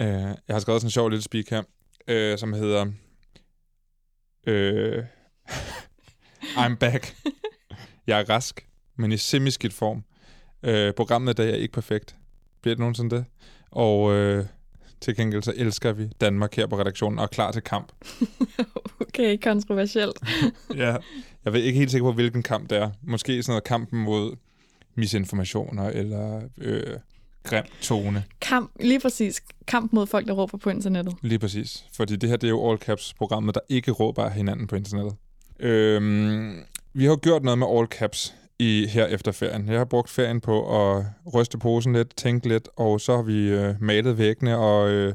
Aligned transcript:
Øh, 0.00 0.08
jeg 0.08 0.36
har 0.50 0.58
skrevet 0.58 0.80
sådan 0.80 0.86
en 0.86 0.90
sjov 0.90 1.08
lille 1.08 1.22
speak 1.22 1.50
her, 1.50 1.62
øh, 2.08 2.38
som 2.38 2.52
hedder... 2.52 2.86
Øh, 4.46 5.04
I'm 6.64 6.76
back. 6.76 7.14
Jeg 8.06 8.20
er 8.20 8.30
rask, 8.30 8.68
men 8.96 9.12
i 9.12 9.16
semiskidt 9.16 9.72
form. 9.72 10.04
Øh, 10.62 10.94
programmet 10.94 11.32
i 11.32 11.42
dag 11.42 11.50
er 11.50 11.56
ikke 11.56 11.72
perfekt. 11.72 12.16
Bliver 12.62 12.74
det 12.74 12.80
nogensinde 12.80 13.16
det? 13.16 13.24
Og 13.70 14.12
øh, 14.12 14.44
til 15.00 15.16
gengæld 15.16 15.42
så 15.42 15.52
elsker 15.56 15.92
vi 15.92 16.08
Danmark 16.20 16.54
her 16.54 16.66
på 16.66 16.78
redaktionen 16.78 17.18
og 17.18 17.22
er 17.22 17.28
klar 17.28 17.52
til 17.52 17.62
kamp. 17.62 17.92
okay, 19.00 19.38
kontroversielt. 19.42 20.18
ja, 20.74 20.96
jeg 21.44 21.52
ved 21.52 21.62
ikke 21.62 21.78
helt 21.78 21.90
sikker 21.90 22.08
på, 22.08 22.12
hvilken 22.12 22.42
kamp 22.42 22.70
det 22.70 22.78
er. 22.78 22.90
Måske 23.02 23.42
sådan 23.42 23.52
noget 23.52 23.64
kampen 23.64 24.02
mod 24.02 24.36
misinformationer 24.94 25.90
eller 25.90 26.42
øh, 26.58 26.98
grim 27.46 27.64
tone. 27.82 28.24
Kamp, 28.40 28.70
lige 28.80 29.00
præcis. 29.00 29.42
Kamp 29.66 29.92
mod 29.92 30.06
folk, 30.06 30.26
der 30.26 30.32
råber 30.32 30.58
på 30.58 30.70
internettet. 30.70 31.14
Lige 31.22 31.38
præcis. 31.38 31.84
Fordi 31.96 32.16
det 32.16 32.28
her 32.28 32.36
det 32.36 32.46
er 32.46 32.50
jo 32.50 32.70
All 32.70 32.78
Caps 32.78 33.14
programmet, 33.14 33.54
der 33.54 33.60
ikke 33.68 33.90
råber 33.90 34.24
af 34.24 34.32
hinanden 34.32 34.66
på 34.66 34.76
internettet. 34.76 35.14
Øhm, 35.60 36.64
vi 36.94 37.04
har 37.04 37.16
gjort 37.16 37.42
noget 37.42 37.58
med 37.58 37.66
All 37.70 37.86
Caps 37.86 38.34
i, 38.58 38.86
her 38.86 39.06
efter 39.06 39.32
ferien. 39.32 39.68
Jeg 39.68 39.78
har 39.78 39.84
brugt 39.84 40.10
ferien 40.10 40.40
på 40.40 40.86
at 40.96 41.04
ryste 41.34 41.58
posen 41.58 41.92
lidt, 41.92 42.16
tænke 42.16 42.48
lidt, 42.48 42.68
og 42.76 43.00
så 43.00 43.16
har 43.16 43.22
vi 43.22 43.48
øh, 43.48 43.74
malet 43.80 44.18
væggene 44.18 44.56
og 44.56 44.88
øh, 44.90 45.14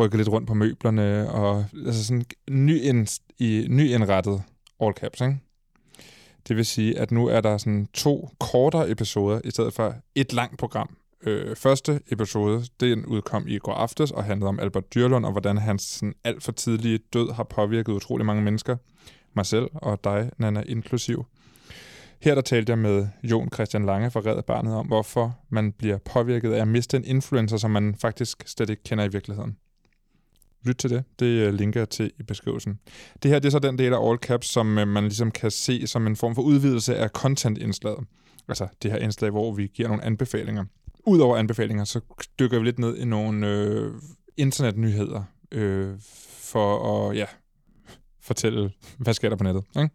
rykket 0.00 0.18
lidt 0.18 0.28
rundt 0.28 0.48
på 0.48 0.54
møblerne, 0.54 1.30
og 1.30 1.64
altså 1.86 2.04
sådan 2.04 2.24
ny, 2.50 3.06
i, 3.38 3.66
nyindrettet 3.68 4.42
All 4.80 4.94
Caps, 4.94 5.20
ikke? 5.20 5.38
Det 6.48 6.56
vil 6.56 6.66
sige, 6.66 6.98
at 6.98 7.10
nu 7.10 7.26
er 7.26 7.40
der 7.40 7.58
sådan 7.58 7.88
to 7.94 8.30
kortere 8.40 8.90
episoder, 8.90 9.40
i 9.44 9.50
stedet 9.50 9.74
for 9.74 9.94
et 10.14 10.32
langt 10.32 10.58
program. 10.58 10.96
Øh, 11.26 11.56
første 11.56 12.00
episode, 12.10 12.64
den 12.80 13.06
udkom 13.06 13.48
i 13.48 13.58
går 13.58 13.72
aftes, 13.72 14.10
og 14.10 14.24
handlede 14.24 14.48
om 14.48 14.60
Albert 14.60 14.94
Dyrlund, 14.94 15.26
og 15.26 15.32
hvordan 15.32 15.58
hans 15.58 15.82
sådan, 15.82 16.14
alt 16.24 16.42
for 16.42 16.52
tidlige 16.52 16.98
død 17.12 17.32
har 17.32 17.44
påvirket 17.44 17.92
utrolig 17.92 18.26
mange 18.26 18.42
mennesker. 18.42 18.76
Mig 19.36 19.46
selv 19.46 19.68
og 19.74 20.04
dig, 20.04 20.30
Nana, 20.38 20.62
inklusiv. 20.66 21.26
Her 22.20 22.34
der 22.34 22.42
talte 22.42 22.70
jeg 22.70 22.78
med 22.78 23.08
Jon 23.22 23.48
Christian 23.54 23.86
Lange 23.86 24.10
fra 24.10 24.20
Red 24.20 24.42
Barnet 24.42 24.74
om, 24.74 24.86
hvorfor 24.86 25.38
man 25.48 25.72
bliver 25.72 25.98
påvirket 25.98 26.52
af 26.52 26.60
at 26.60 26.68
miste 26.68 26.96
en 26.96 27.04
influencer, 27.04 27.56
som 27.56 27.70
man 27.70 27.94
faktisk 27.94 28.42
slet 28.46 28.70
ikke 28.70 28.82
kender 28.82 29.04
i 29.04 29.08
virkeligheden. 29.08 29.56
Lyt 30.64 30.76
til 30.76 30.90
det. 30.90 31.04
Det 31.18 31.26
øh, 31.26 31.54
linker 31.54 31.80
jeg 31.80 31.88
til 31.88 32.12
i 32.18 32.22
beskrivelsen. 32.22 32.78
Det 33.22 33.30
her 33.30 33.38
det 33.38 33.46
er 33.46 33.50
så 33.50 33.58
den 33.58 33.78
del 33.78 33.92
af 33.92 34.08
All 34.08 34.18
Caps, 34.18 34.46
som 34.46 34.78
øh, 34.78 34.88
man 34.88 35.04
ligesom 35.04 35.30
kan 35.30 35.50
se 35.50 35.86
som 35.86 36.06
en 36.06 36.16
form 36.16 36.34
for 36.34 36.42
udvidelse 36.42 36.96
af 36.96 37.08
content-indslaget. 37.08 38.06
Altså 38.48 38.68
det 38.82 38.90
her 38.90 38.98
indslag, 38.98 39.30
hvor 39.30 39.52
vi 39.52 39.66
giver 39.66 39.88
nogle 39.88 40.04
anbefalinger. 40.04 40.64
Udover 41.06 41.36
anbefalinger, 41.36 41.84
så 41.84 42.00
dykker 42.38 42.58
vi 42.58 42.64
lidt 42.64 42.78
ned 42.78 42.96
i 42.96 43.04
nogle 43.04 43.46
øh, 43.46 43.92
internetnyheder 44.36 45.22
øh, 45.52 45.94
for 46.38 47.08
at 47.08 47.16
ja, 47.16 47.26
fortælle, 48.20 48.72
hvad 48.98 49.14
sker 49.14 49.28
der 49.28 49.36
på 49.36 49.44
nettet. 49.44 49.64
Ikke? 49.76 49.90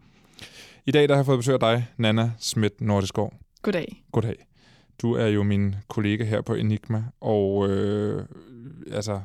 I 0.85 0.91
dag 0.91 1.09
der 1.09 1.15
har 1.15 1.19
jeg 1.19 1.25
fået 1.25 1.39
besøg 1.39 1.53
af 1.53 1.59
dig, 1.59 1.87
Nana 1.97 2.31
Schmidt 2.39 2.81
Nordeskov. 2.81 3.33
Goddag. 3.61 4.03
Goddag. 4.11 4.47
Du 5.01 5.13
er 5.13 5.27
jo 5.27 5.43
min 5.43 5.75
kollega 5.87 6.23
her 6.23 6.41
på 6.41 6.53
Enigma, 6.53 7.03
og 7.21 7.69
øh, 7.69 8.25
altså, 8.91 9.21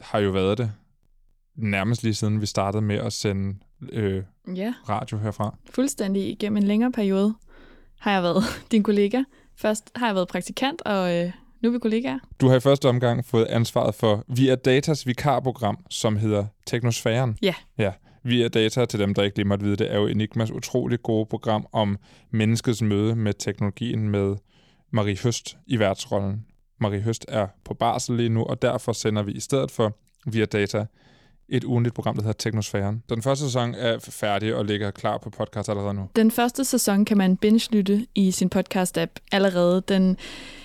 har 0.00 0.18
jo 0.18 0.30
været 0.30 0.58
det 0.58 0.72
nærmest 1.54 2.02
lige 2.02 2.14
siden 2.14 2.40
vi 2.40 2.46
startede 2.46 2.82
med 2.82 2.96
at 2.96 3.12
sende 3.12 3.58
øh, 3.92 4.22
ja. 4.54 4.74
radio 4.88 5.18
herfra. 5.18 5.56
Fuldstændig 5.70 6.30
igennem 6.30 6.56
en 6.56 6.62
længere 6.62 6.92
periode 6.92 7.34
har 7.98 8.12
jeg 8.12 8.22
været 8.22 8.42
din 8.72 8.82
kollega. 8.82 9.22
Først 9.60 9.90
har 9.96 10.06
jeg 10.06 10.14
været 10.14 10.28
praktikant, 10.28 10.82
og 10.82 11.16
øh, 11.16 11.32
nu 11.60 11.68
er 11.68 11.72
vi 11.72 11.78
kollegaer. 11.78 12.18
Du 12.40 12.48
har 12.48 12.56
i 12.56 12.60
første 12.60 12.88
omgang 12.88 13.24
fået 13.24 13.44
ansvaret 13.44 13.94
for 13.94 14.24
Via 14.28 14.54
Datas 14.54 15.06
vikarprogram, 15.06 15.78
som 15.90 16.16
hedder 16.16 16.46
Teknosfæren. 16.66 17.38
Ja. 17.42 17.54
Ja. 17.78 17.92
Via 18.22 18.48
Data, 18.48 18.84
til 18.84 19.00
dem, 19.00 19.14
der 19.14 19.22
ikke 19.22 19.36
lige 19.36 19.48
måtte 19.48 19.64
vide 19.64 19.76
det, 19.76 19.92
er 19.92 19.98
jo 19.98 20.06
Enigmas 20.06 20.50
utrolig 20.50 21.02
gode 21.02 21.26
program 21.26 21.66
om 21.72 21.98
menneskets 22.30 22.82
møde 22.82 23.16
med 23.16 23.34
teknologien 23.34 24.08
med 24.08 24.36
Marie 24.90 25.18
Høst 25.22 25.58
i 25.66 25.78
værtsrollen. 25.78 26.46
Marie 26.80 27.00
Høst 27.00 27.24
er 27.28 27.46
på 27.64 27.74
barsel 27.74 28.16
lige 28.16 28.28
nu, 28.28 28.44
og 28.44 28.62
derfor 28.62 28.92
sender 28.92 29.22
vi 29.22 29.32
i 29.32 29.40
stedet 29.40 29.70
for 29.70 29.96
Via 30.26 30.44
Data 30.44 30.86
et 31.50 31.64
ugenligt 31.64 31.94
program, 31.94 32.14
der 32.14 32.22
hedder 32.22 32.38
Teknosfæren. 32.38 33.02
Den 33.08 33.22
første 33.22 33.44
sæson 33.44 33.74
er 33.74 33.98
færdig 33.98 34.54
og 34.54 34.64
ligger 34.64 34.90
klar 34.90 35.18
på 35.18 35.30
podcast 35.30 35.68
allerede 35.68 35.94
nu. 35.94 36.08
Den 36.16 36.30
første 36.30 36.64
sæson 36.64 37.04
kan 37.04 37.18
man 37.18 37.36
binge-lytte 37.36 38.06
i 38.14 38.30
sin 38.30 38.50
podcast-app 38.54 39.10
allerede. 39.32 39.82
Den 39.88 40.16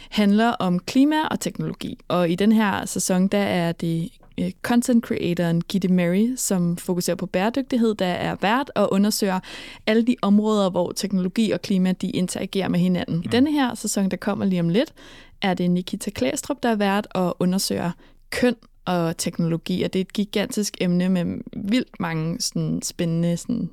handler 0.09 0.49
om 0.49 0.79
klima 0.79 1.25
og 1.31 1.39
teknologi, 1.39 1.99
og 2.07 2.29
i 2.29 2.35
den 2.35 2.51
her 2.51 2.85
sæson, 2.85 3.27
der 3.27 3.37
er 3.37 3.71
det 3.71 4.09
øh, 4.39 4.51
content 4.61 5.05
creatoren 5.05 5.61
Gitte 5.61 5.87
Mary, 5.87 6.33
som 6.35 6.77
fokuserer 6.77 7.15
på 7.15 7.25
bæredygtighed, 7.25 7.95
der 7.95 8.05
er 8.05 8.35
vært 8.41 8.71
og 8.75 8.93
undersøger 8.93 9.39
alle 9.87 10.05
de 10.05 10.15
områder, 10.21 10.69
hvor 10.69 10.91
teknologi 10.91 11.51
og 11.51 11.61
klima 11.61 11.91
de 11.91 12.09
interagerer 12.09 12.67
med 12.67 12.79
hinanden. 12.79 13.15
Mm. 13.15 13.21
I 13.25 13.27
denne 13.27 13.51
her 13.51 13.75
sæson, 13.75 14.09
der 14.09 14.17
kommer 14.17 14.45
lige 14.45 14.59
om 14.59 14.69
lidt, 14.69 14.93
er 15.41 15.53
det 15.53 15.71
Nikita 15.71 16.09
Klæstrup, 16.09 16.57
der 16.63 16.69
er 16.69 16.75
vært 16.75 17.07
og 17.11 17.35
undersøger 17.39 17.91
køn 18.29 18.55
og 18.85 19.17
teknologi, 19.17 19.83
og 19.83 19.93
det 19.93 19.99
er 19.99 20.03
et 20.03 20.13
gigantisk 20.13 20.77
emne 20.81 21.09
med 21.09 21.25
vildt 21.69 21.99
mange 21.99 22.41
sådan, 22.41 22.81
spændende 22.81 23.37
sådan, 23.37 23.69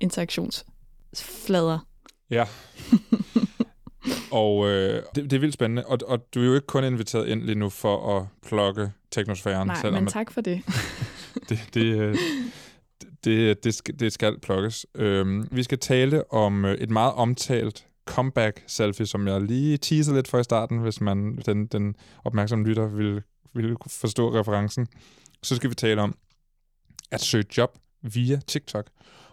interaktionsflader. 0.00 1.78
Ja. 2.30 2.46
og 4.42 4.68
øh, 4.68 5.02
det, 5.14 5.24
det 5.24 5.32
er 5.32 5.40
vildt 5.40 5.54
spændende, 5.54 5.86
og, 5.86 5.98
og 6.06 6.34
du 6.34 6.40
er 6.40 6.44
jo 6.44 6.54
ikke 6.54 6.66
kun 6.66 6.84
inviteret 6.84 7.28
ind 7.28 7.42
lige 7.42 7.58
nu 7.58 7.68
for 7.68 8.18
at 8.18 8.26
plukke 8.46 8.92
teknosfæren. 9.10 9.66
Nej, 9.66 9.76
selvom 9.80 10.02
men 10.02 10.12
tak 10.12 10.30
for 10.30 10.40
det. 10.40 10.62
det, 11.48 11.60
det, 11.74 11.84
øh, 11.84 12.16
det, 13.24 13.64
det, 13.64 13.74
skal, 13.74 14.00
det 14.00 14.12
skal 14.12 14.40
plukkes. 14.40 14.86
Øhm, 14.94 15.48
vi 15.50 15.62
skal 15.62 15.78
tale 15.78 16.32
om 16.32 16.64
øh, 16.64 16.74
et 16.74 16.90
meget 16.90 17.12
omtalt 17.12 17.86
comeback 18.06 18.64
selfie, 18.66 19.06
som 19.06 19.28
jeg 19.28 19.40
lige 19.40 19.76
teaser 19.76 20.14
lidt 20.14 20.28
for 20.28 20.38
i 20.38 20.44
starten, 20.44 20.78
hvis 20.78 21.00
man 21.00 21.36
den, 21.46 21.66
den 21.66 21.94
opmærksomme 22.24 22.68
lytter 22.68 22.86
vil, 22.86 23.22
vil 23.54 23.76
forstå 23.86 24.38
referencen. 24.38 24.88
Så 25.42 25.56
skal 25.56 25.70
vi 25.70 25.74
tale 25.74 26.02
om 26.02 26.18
at 27.10 27.20
søge 27.20 27.44
job 27.58 27.78
via 28.02 28.40
TikTok, 28.46 28.90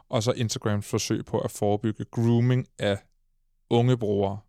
og 0.10 0.24
så 0.24 0.32
Instagrams 0.32 0.88
forsøg 0.88 1.26
på 1.26 1.40
at 1.40 1.52
forebygge 1.52 2.06
grooming 2.12 2.68
af 2.80 2.98
unge 3.70 3.98
brugere, 3.98 4.40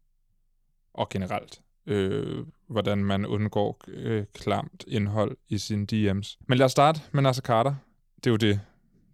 og 0.95 1.09
generelt 1.09 1.61
øh, 1.87 2.47
hvordan 2.69 3.05
man 3.05 3.27
undgår 3.27 3.81
øh, 3.89 4.25
klamt 4.35 4.85
indhold 4.89 5.37
i 5.49 5.59
sine 5.59 5.87
DM's. 5.93 6.37
Men 6.49 6.59
lad 6.59 6.65
os 6.65 6.73
starte 6.73 7.01
med 7.13 7.23
Nasser 7.23 7.43
Carter. 7.43 7.75
Det 8.17 8.27
er 8.27 8.31
jo 8.31 8.37
det, 8.37 8.61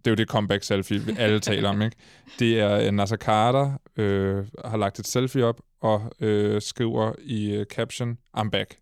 det 0.05 0.07
er 0.07 0.11
jo 0.11 0.15
det 0.15 0.29
comeback 0.29 0.63
selfie, 0.63 0.99
vi 0.99 1.15
alle 1.17 1.39
taler 1.39 1.69
om, 1.69 1.81
ikke? 1.81 1.97
Det 2.39 2.59
er 2.59 2.87
øh, 2.87 2.91
Nasser 2.91 3.17
Carter 3.17 3.77
øh, 3.97 4.45
har 4.65 4.77
lagt 4.77 4.99
et 4.99 5.07
selfie 5.07 5.45
op 5.45 5.61
og 5.81 6.11
øh, 6.19 6.61
skriver 6.61 7.13
i 7.19 7.57
uh, 7.57 7.63
caption, 7.63 8.17
I'm 8.37 8.49
back. 8.49 8.77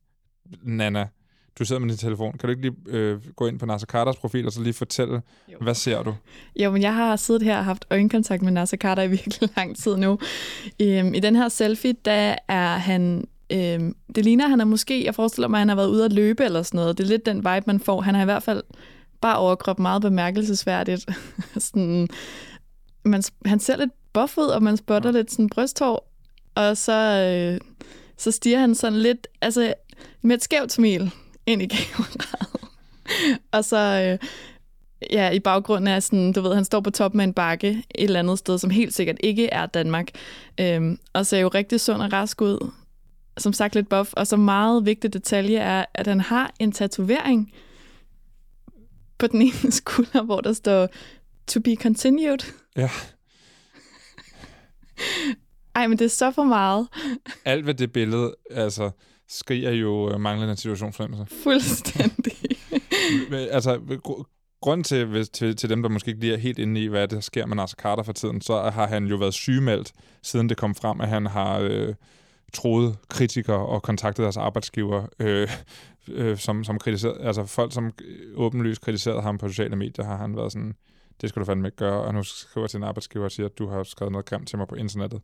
Nana, 0.64 1.08
du 1.60 1.66
sidder 1.66 1.80
med 1.80 1.90
din 1.90 1.98
telefon. 1.98 2.32
Kan 2.32 2.48
du 2.48 2.50
ikke 2.50 2.62
lige 2.62 2.76
øh, 2.88 3.22
gå 3.36 3.48
ind 3.48 3.60
på 3.60 3.66
Nasser 3.66 3.88
Carters 3.88 4.18
profil 4.18 4.46
og 4.46 4.52
så 4.52 4.62
lige 4.62 4.74
fortælle, 4.74 5.22
jo. 5.52 5.58
hvad 5.62 5.76
ser 5.76 6.04
du? 6.04 6.16
Jo, 6.56 6.72
men 6.72 6.82
jeg 6.82 6.94
har 6.94 7.16
siddet 7.16 7.42
her 7.42 7.58
og 7.58 7.66
haft 7.66 7.86
øjenkontakt 7.90 8.42
med 8.42 8.52
Nasser 8.52 8.78
Carter 8.78 9.04
i 9.04 9.08
virkelig 9.18 9.50
lang 9.56 9.78
tid 9.78 9.96
nu. 9.96 10.12
Um, 10.12 11.14
I 11.14 11.20
den 11.20 11.36
her 11.36 11.50
selfie, 11.50 11.96
der 12.06 12.36
er 12.48 12.78
han 12.78 13.26
Øhm, 13.50 13.96
det 14.16 14.26
ligner, 14.26 14.48
han 14.48 14.62
er 14.62 14.66
måske, 14.66 15.06
jeg 15.06 15.16
forestiller 15.16 15.48
mig, 15.48 15.58
at 15.58 15.62
han 15.62 15.70
har 15.70 15.76
været 15.76 15.90
ude 15.90 16.06
at 16.06 16.14
løbe 16.14 16.44
eller 16.44 16.64
sådan 16.64 16.78
noget. 16.78 16.98
Det 16.98 17.04
er 17.04 17.08
lidt 17.08 17.26
den 17.26 17.38
vibe, 17.38 17.64
man 17.68 17.80
får. 17.80 18.02
Han 18.02 18.16
har 18.16 18.22
i 18.22 18.26
hvert 18.26 18.44
fald 18.44 18.64
bare 19.22 19.38
overkrop 19.38 19.80
meget 19.80 20.02
bemærkelsesværdigt. 20.02 21.10
sådan, 21.58 22.08
man, 23.04 23.24
han 23.46 23.60
ser 23.60 23.78
lidt 23.78 23.92
buff 24.14 24.38
ud, 24.38 24.48
og 24.48 24.64
man 24.64 24.78
spotter 24.78 25.12
lidt 25.12 25.32
sådan 25.32 25.50
brysthår. 25.50 26.12
Og 26.56 26.78
så, 26.78 26.94
øh, 26.94 27.60
så 28.18 28.32
stiger 28.32 28.60
han 28.60 28.76
sådan 28.76 29.00
lidt, 29.00 29.28
altså 29.42 29.74
med 30.22 30.36
et 30.36 30.44
skævt 30.44 30.72
smil 30.72 31.12
ind 31.46 31.62
i 31.62 31.66
kameraet. 31.66 32.62
og 33.52 33.66
så, 33.66 33.78
øh, 34.22 34.28
ja, 35.12 35.30
i 35.30 35.40
baggrunden 35.40 35.88
er 35.88 36.00
sådan, 36.00 36.34
du 36.34 36.42
ved, 36.42 36.56
han 36.56 36.66
står 36.66 36.80
på 36.80 36.92
toppen 36.92 37.20
af 37.20 37.24
en 37.24 37.34
bakke 37.34 37.70
et 37.70 38.04
eller 38.04 38.20
andet 38.20 38.40
sted, 38.40 38.58
som 38.58 38.70
helt 38.70 38.94
sikkert 38.94 39.18
ikke 39.20 39.48
er 39.48 39.66
Danmark. 39.66 40.08
Øhm, 40.60 41.00
og 41.14 41.26
ser 41.26 41.40
jo 41.40 41.48
rigtig 41.48 41.82
sund 41.82 42.02
og 42.02 42.14
rask 42.14 42.42
ud 42.42 42.72
som 43.38 43.54
sagt 43.54 43.76
lidt 43.76 43.90
buff, 43.90 44.14
og 44.14 44.28
så 44.28 44.38
meget 44.38 44.86
vigtig 44.86 45.14
detalje 45.14 45.58
er, 45.58 45.86
at 45.94 46.08
han 46.08 46.20
har 46.20 46.54
en 46.60 46.72
tatovering 46.72 47.54
på 49.18 49.28
den 49.28 49.42
ene 49.42 49.72
skulder, 49.82 50.24
hvor 50.24 50.42
der 50.42 50.54
står 50.54 50.88
to 51.48 51.60
be 51.60 51.76
continued. 51.76 52.54
Ja. 52.76 52.90
Ej, 55.76 55.88
men 55.88 56.00
det 56.00 56.06
er 56.06 56.10
så 56.10 56.32
for 56.32 56.44
meget. 56.44 56.88
Alt 57.46 57.66
ved 57.66 57.74
det 57.74 57.92
billede, 57.92 58.36
altså, 58.52 58.92
skriger 59.30 59.72
jo 59.72 60.12
øh, 60.12 60.20
manglende 60.20 60.56
situationsfornemmelse. 60.56 61.36
Fuldstændig. 61.44 62.34
altså, 63.56 63.80
grund 64.62 64.84
til, 64.84 65.06
hvis, 65.06 65.30
til, 65.30 65.56
til 65.56 65.70
dem, 65.70 65.82
der 65.82 65.90
måske 65.90 66.10
ikke 66.10 66.22
lige 66.22 66.34
er 66.34 66.38
helt 66.38 66.60
inde 66.60 66.84
i, 66.84 66.88
hvad 66.88 67.08
der 67.08 67.20
sker 67.20 67.46
med 67.46 67.56
Nasser 67.56 67.76
Carter 67.76 68.04
for 68.04 68.14
tiden, 68.14 68.42
så 68.42 68.62
har 68.62 68.88
han 68.88 69.06
jo 69.06 69.16
været 69.16 69.34
sygemeldt, 69.34 69.92
siden 70.24 70.50
det 70.50 70.58
kom 70.58 70.76
frem, 70.76 71.02
at 71.02 71.08
han 71.08 71.26
har 71.26 71.60
øh, 71.60 71.94
troede 72.54 72.96
kritikere 73.08 73.66
og 73.68 73.84
kontaktede 73.84 74.24
deres 74.24 74.38
arbejdsgiver, 74.38 75.06
øh, 75.20 75.50
øh, 76.08 76.38
som, 76.38 76.64
som 76.64 76.80
kritiseret, 76.80 77.18
altså 77.20 77.46
folk, 77.46 77.74
som 77.74 77.94
åbenlyst 78.36 78.82
kritiserede 78.82 79.22
ham 79.22 79.38
på 79.38 79.48
sociale 79.48 79.76
medier, 79.76 80.06
har 80.06 80.18
han 80.18 80.38
været 80.38 80.52
sådan, 80.52 80.76
det 81.22 81.30
skal 81.30 81.40
du 81.40 81.46
fandme 81.46 81.68
ikke 81.68 81.78
gøre, 81.78 82.02
og 82.02 82.14
nu 82.14 82.24
skriver 82.24 82.68
til 82.68 82.78
en 82.78 82.84
arbejdsgiver 82.84 83.26
og 83.26 83.32
siger, 83.32 83.46
at 83.46 83.58
du 83.58 83.68
har 83.68 83.84
skrevet 83.84 84.12
noget 84.12 84.26
grimt 84.26 84.48
til 84.48 84.58
mig 84.58 84.68
på 84.68 84.76
internettet. 84.76 85.22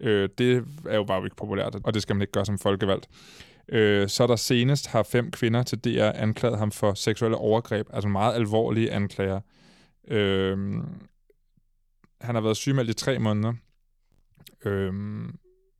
Øh, 0.00 0.28
det 0.38 0.64
er 0.88 0.96
jo 0.96 1.04
bare 1.04 1.24
ikke 1.24 1.36
populært, 1.36 1.76
og 1.84 1.94
det 1.94 2.02
skal 2.02 2.16
man 2.16 2.22
ikke 2.22 2.32
gøre 2.32 2.46
som 2.46 2.58
folkevalgt. 2.58 3.08
Øh, 3.68 4.08
så 4.08 4.26
der 4.26 4.36
senest 4.36 4.86
har 4.86 5.02
fem 5.02 5.30
kvinder 5.30 5.62
til 5.62 5.78
DR 5.78 6.10
anklaget 6.14 6.58
ham 6.58 6.70
for 6.70 6.94
seksuelle 6.94 7.36
overgreb, 7.36 7.86
altså 7.92 8.08
meget 8.08 8.34
alvorlige 8.34 8.92
anklager. 8.92 9.40
Øh, 10.08 10.58
han 12.20 12.34
har 12.34 12.40
været 12.40 12.56
sygemeldt 12.56 12.90
i 12.90 12.94
tre 12.94 13.18
måneder. 13.18 13.52
Øh, 14.64 14.92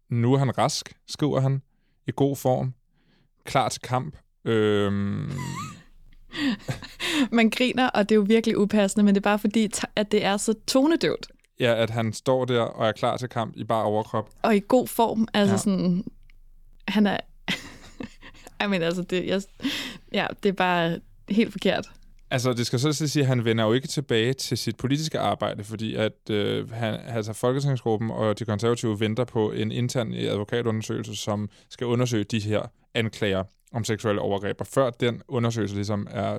nu 0.09 0.35
er 0.35 0.39
han 0.39 0.59
rask, 0.59 0.97
skriver 1.09 1.41
han, 1.41 1.63
i 2.07 2.13
god 2.17 2.37
form, 2.37 2.75
klar 3.45 3.69
til 3.69 3.83
kamp. 3.83 4.17
Øh, 4.45 4.93
Man 7.33 7.51
griner, 7.51 7.89
og 7.89 8.09
det 8.09 8.15
er 8.15 8.17
jo 8.17 8.25
virkelig 8.29 8.59
upassende, 8.59 9.05
men 9.05 9.15
det 9.15 9.21
er 9.21 9.31
bare 9.31 9.39
fordi, 9.39 9.71
at 9.97 10.13
det 10.13 10.25
er 10.25 10.37
så 10.37 10.55
tonedøvt. 10.67 11.29
Ja, 11.61 11.75
at 11.75 11.91
han 11.91 12.13
står 12.13 12.45
der 12.45 12.61
og 12.61 12.89
er 12.89 12.93
klar 12.93 13.17
til 13.17 13.29
kamp 13.29 13.57
i 13.57 13.65
bare 13.65 13.85
overkrop. 13.85 14.31
Og 14.43 14.57
i 14.57 14.61
god 14.69 14.89
form. 14.89 15.29
Altså 15.35 15.55
ja. 15.55 15.59
sådan, 15.59 16.05
han 16.89 17.07
er... 17.07 17.17
I 18.65 18.67
mean, 18.67 18.83
altså, 18.83 19.03
det, 19.03 19.27
jeg, 19.27 19.43
ja, 20.13 20.27
det 20.43 20.49
er 20.49 20.53
bare 20.53 21.01
helt 21.29 21.53
forkert. 21.53 21.91
Altså, 22.31 22.53
det 22.53 22.67
skal 22.67 22.79
så 22.79 22.93
sige, 22.93 23.23
at 23.23 23.29
han 23.29 23.45
vender 23.45 23.65
jo 23.65 23.73
ikke 23.73 23.89
tilbage 23.89 24.33
til 24.33 24.59
sit 24.59 24.77
politiske 24.77 25.19
arbejde, 25.19 25.65
fordi 25.65 25.95
at 25.95 26.31
øh, 26.31 26.71
han, 26.71 27.01
altså, 27.07 27.33
Folketingsgruppen 27.33 28.11
og 28.11 28.39
de 28.39 28.45
konservative 28.45 29.01
venter 29.01 29.25
på 29.25 29.53
en 29.53 29.73
intern 29.73 30.15
advokatundersøgelse, 30.15 31.17
som 31.17 31.51
skal 31.71 31.87
undersøge 31.87 32.25
de 32.25 32.41
her 32.41 32.63
anklager 32.95 33.45
om 33.73 33.85
seksuelle 33.85 34.21
overgreb. 34.21 34.61
Og 34.61 34.67
før 34.67 34.91
den 34.91 35.23
undersøgelse 35.29 35.75
ligesom 35.75 36.07
er 36.11 36.39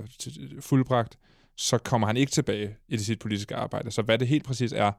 fuldbragt, 0.60 1.18
så 1.58 1.78
kommer 1.78 2.08
han 2.08 2.18
ikke 2.18 2.32
tilbage 2.32 2.76
i 2.88 2.98
det 2.98 3.06
sit 3.06 3.20
politiske 3.20 3.56
arbejde. 3.56 3.92
Så 3.92 4.02
hvad 4.02 4.18
det 4.18 4.28
helt 4.28 4.44
præcis 4.44 4.72
er, 4.72 4.92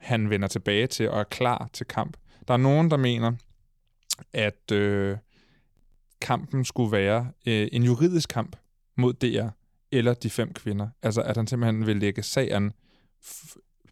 han 0.00 0.30
vender 0.30 0.48
tilbage 0.48 0.86
til 0.86 1.10
og 1.10 1.20
er 1.20 1.24
klar 1.24 1.68
til 1.72 1.86
kamp. 1.86 2.16
Der 2.48 2.54
er 2.54 2.58
nogen, 2.58 2.90
der 2.90 2.96
mener, 2.96 3.32
at 4.32 4.72
øh, 4.72 5.16
kampen 6.20 6.64
skulle 6.64 6.92
være 6.92 7.30
øh, 7.46 7.68
en 7.72 7.82
juridisk 7.82 8.28
kamp 8.28 8.56
mod 8.96 9.12
DR 9.12 9.48
eller 9.92 10.14
de 10.14 10.30
fem 10.30 10.52
kvinder. 10.52 10.88
Altså 11.02 11.22
at 11.22 11.36
han 11.36 11.46
simpelthen 11.46 11.86
vil 11.86 11.96
lægge 11.96 12.22
sag 12.22 12.52
an 12.52 12.72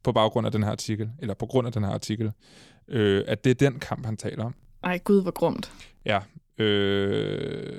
på 0.03 0.13
baggrund 0.13 0.47
af 0.47 0.53
den 0.53 0.63
her 0.63 0.71
artikel, 0.71 1.11
eller 1.19 1.35
på 1.35 1.47
grund 1.47 1.67
af 1.67 1.73
den 1.73 1.85
her 1.85 1.91
artikel, 1.91 2.33
øh, 2.89 3.25
at 3.27 3.45
det 3.45 3.51
er 3.51 3.71
den 3.71 3.79
kamp, 3.79 4.07
han 4.07 4.17
taler 4.17 4.45
om. 4.45 4.55
Ej, 4.85 4.99
gud, 4.99 5.23
hvor 5.23 5.31
grumt. 5.31 5.73
Ja, 6.05 6.21
øh, 6.59 7.79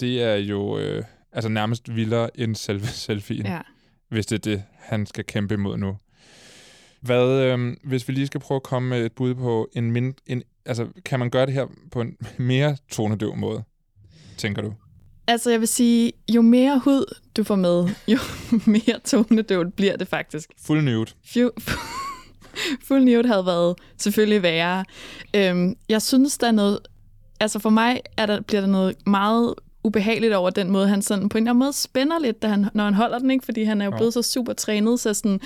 det 0.00 0.22
er 0.22 0.34
jo 0.34 0.78
øh, 0.78 1.04
altså 1.32 1.48
nærmest 1.48 1.94
vildere 1.94 2.40
end 2.40 2.54
selve 2.54 2.86
selfien, 3.06 3.46
ja. 3.46 3.60
hvis 4.08 4.26
det 4.26 4.36
er 4.36 4.50
det, 4.52 4.64
han 4.78 5.06
skal 5.06 5.24
kæmpe 5.24 5.54
imod 5.54 5.76
nu. 5.76 5.96
Hvad, 7.00 7.42
øh, 7.42 7.76
hvis 7.84 8.08
vi 8.08 8.12
lige 8.12 8.26
skal 8.26 8.40
prøve 8.40 8.56
at 8.56 8.62
komme 8.62 8.88
med 8.88 9.06
et 9.06 9.12
bud 9.12 9.34
på 9.34 9.68
en, 9.72 9.90
mind, 9.90 10.14
en 10.26 10.42
altså, 10.66 10.86
kan 11.04 11.18
man 11.18 11.30
gøre 11.30 11.46
det 11.46 11.54
her 11.54 11.66
på 11.92 12.00
en 12.00 12.16
mere 12.38 12.76
tonedøv 12.90 13.36
måde, 13.36 13.62
tænker 14.36 14.62
du? 14.62 14.74
Altså, 15.26 15.50
jeg 15.50 15.60
vil 15.60 15.68
sige, 15.68 16.12
jo 16.28 16.42
mere 16.42 16.80
hud 16.84 17.04
du 17.36 17.44
får 17.44 17.56
med, 17.56 17.88
jo 18.08 18.18
mere 18.72 18.98
tonedøvt 19.04 19.76
bliver 19.76 19.96
det 19.96 20.08
faktisk. 20.08 20.50
Full 20.66 20.84
nude. 20.84 21.06
Full 22.86 23.04
nude 23.04 23.28
havde 23.28 23.46
været 23.46 23.76
selvfølgelig 23.96 24.42
værre. 24.42 24.84
Øhm, 25.36 25.76
jeg 25.88 26.02
synes, 26.02 26.38
der 26.38 26.46
er 26.46 26.52
noget... 26.52 26.78
Altså 27.40 27.58
for 27.58 27.70
mig 27.70 28.00
er 28.16 28.26
der, 28.26 28.40
bliver 28.40 28.60
der 28.60 28.68
noget 28.68 29.06
meget 29.06 29.54
ubehageligt 29.84 30.34
over 30.34 30.50
den 30.50 30.70
måde, 30.70 30.88
han 30.88 31.02
sådan 31.02 31.28
på 31.28 31.38
en 31.38 31.42
eller 31.42 31.50
anden 31.50 31.58
måde 31.58 31.72
spænder 31.72 32.18
lidt, 32.18 32.42
da 32.42 32.48
han, 32.48 32.66
når 32.74 32.84
han 32.84 32.94
holder 32.94 33.18
den, 33.18 33.30
ikke? 33.30 33.44
fordi 33.44 33.64
han 33.64 33.80
er 33.80 33.84
jo 33.84 33.90
blevet 33.90 34.14
så 34.14 34.22
super 34.22 34.52
trænet, 34.52 35.00
så 35.00 35.14
sådan... 35.14 35.40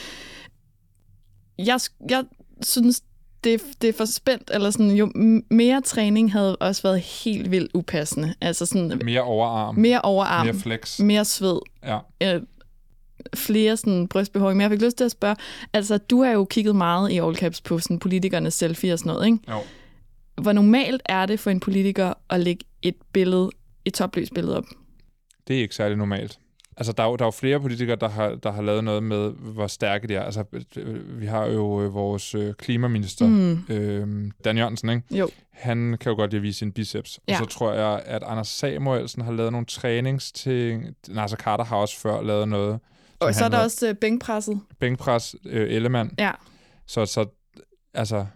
Jeg, 1.59 1.81
jeg 2.11 2.25
synes, 2.63 3.03
det, 3.45 3.63
det 3.83 3.89
er 3.89 3.93
for 3.93 4.05
spændt, 4.05 4.51
eller 4.55 4.71
sådan, 4.71 4.91
jo 4.91 5.13
mere 5.51 5.81
træning 5.81 6.33
havde 6.33 6.57
også 6.57 6.83
været 6.83 7.01
helt 7.01 7.51
vildt 7.51 7.71
upassende. 7.75 8.35
Altså 8.41 8.67
sådan, 8.67 9.01
mere 9.05 9.23
overarm. 9.23 9.75
Mere 9.77 10.01
overarm. 10.01 10.47
Mere 10.47 10.55
flex. 10.55 11.01
Mere 11.01 11.25
sved. 11.25 11.59
Ja. 11.85 11.99
Øh, 12.23 12.43
flere 13.35 13.77
sådan 13.77 14.09
brystbehov. 14.09 14.53
Men 14.53 14.61
jeg 14.61 14.71
fik 14.71 14.83
lyst 14.83 14.97
til 14.97 15.05
at 15.05 15.11
spørge, 15.11 15.37
altså 15.73 15.99
du 15.99 16.23
har 16.23 16.31
jo 16.31 16.45
kigget 16.45 16.77
meget 16.77 17.11
i 17.11 17.19
all 17.19 17.37
caps 17.37 17.61
på 17.61 17.79
sådan 17.79 17.99
politikernes 17.99 18.55
selfie 18.55 18.93
og 18.93 18.99
sådan 18.99 19.13
noget, 19.13 19.27
ikke? 19.27 19.39
Jo. 19.51 19.59
Hvor 20.43 20.53
normalt 20.53 21.03
er 21.07 21.27
det 21.27 21.41
for 21.41 21.51
en 21.51 21.61
politiker 21.61 22.13
at 22.31 22.41
lægge 22.41 22.65
et 22.83 22.97
billede, 23.13 23.51
et 23.85 23.95
topløst 23.95 24.35
billede 24.35 24.57
op? 24.57 24.65
Det 25.49 25.57
er 25.57 25.61
ikke 25.61 25.75
særlig 25.75 25.97
normalt. 25.97 26.39
Altså, 26.77 26.93
der 26.93 27.03
er, 27.03 27.09
jo, 27.09 27.17
der 27.17 27.25
er 27.25 27.27
jo 27.27 27.31
flere 27.31 27.61
politikere, 27.61 27.97
der 27.97 28.09
har, 28.09 28.29
der 28.35 28.53
har 28.53 28.63
lavet 28.63 28.85
noget 28.85 29.03
med, 29.03 29.31
hvor 29.31 29.67
stærke 29.67 30.09
de 30.09 30.15
er. 30.15 30.23
Altså, 30.23 30.45
vi 31.07 31.27
har 31.27 31.47
jo 31.47 31.83
øh, 31.83 31.95
vores 31.95 32.35
øh, 32.35 32.55
klimaminister, 32.55 33.27
mm. 33.27 33.65
øh, 33.69 34.31
Dan 34.45 34.59
Jørgensen, 34.59 34.89
ikke? 34.89 35.03
Jo. 35.11 35.29
Han 35.53 35.97
kan 36.01 36.11
jo 36.11 36.17
godt 36.17 36.31
lide 36.31 36.39
at 36.39 36.43
vise 36.43 36.59
sin 36.59 36.73
biceps. 36.73 37.21
Ja. 37.29 37.33
Og 37.33 37.39
så 37.39 37.59
tror 37.59 37.73
jeg, 37.73 38.03
at 38.05 38.23
Anders 38.23 38.49
Samuelsen 38.49 39.23
har 39.23 39.33
lavet 39.33 39.53
nogle 39.53 39.67
træningsting. 39.67 40.85
Nasser 41.09 41.37
Carter 41.37 41.65
har 41.65 41.77
også 41.77 42.01
før 42.01 42.23
lavet 42.23 42.49
noget. 42.49 42.81
Og 43.21 43.35
så 43.35 43.45
er 43.45 43.49
der 43.49 43.59
også 43.59 43.89
øh, 43.89 43.95
bænkpresset. 43.95 44.61
Bænkpres, 44.81 45.37
øh, 45.47 45.73
Ellemann. 45.73 46.11
Ja. 46.19 46.31
Så, 46.87 47.07
så 47.07 47.27
altså, 47.95 48.27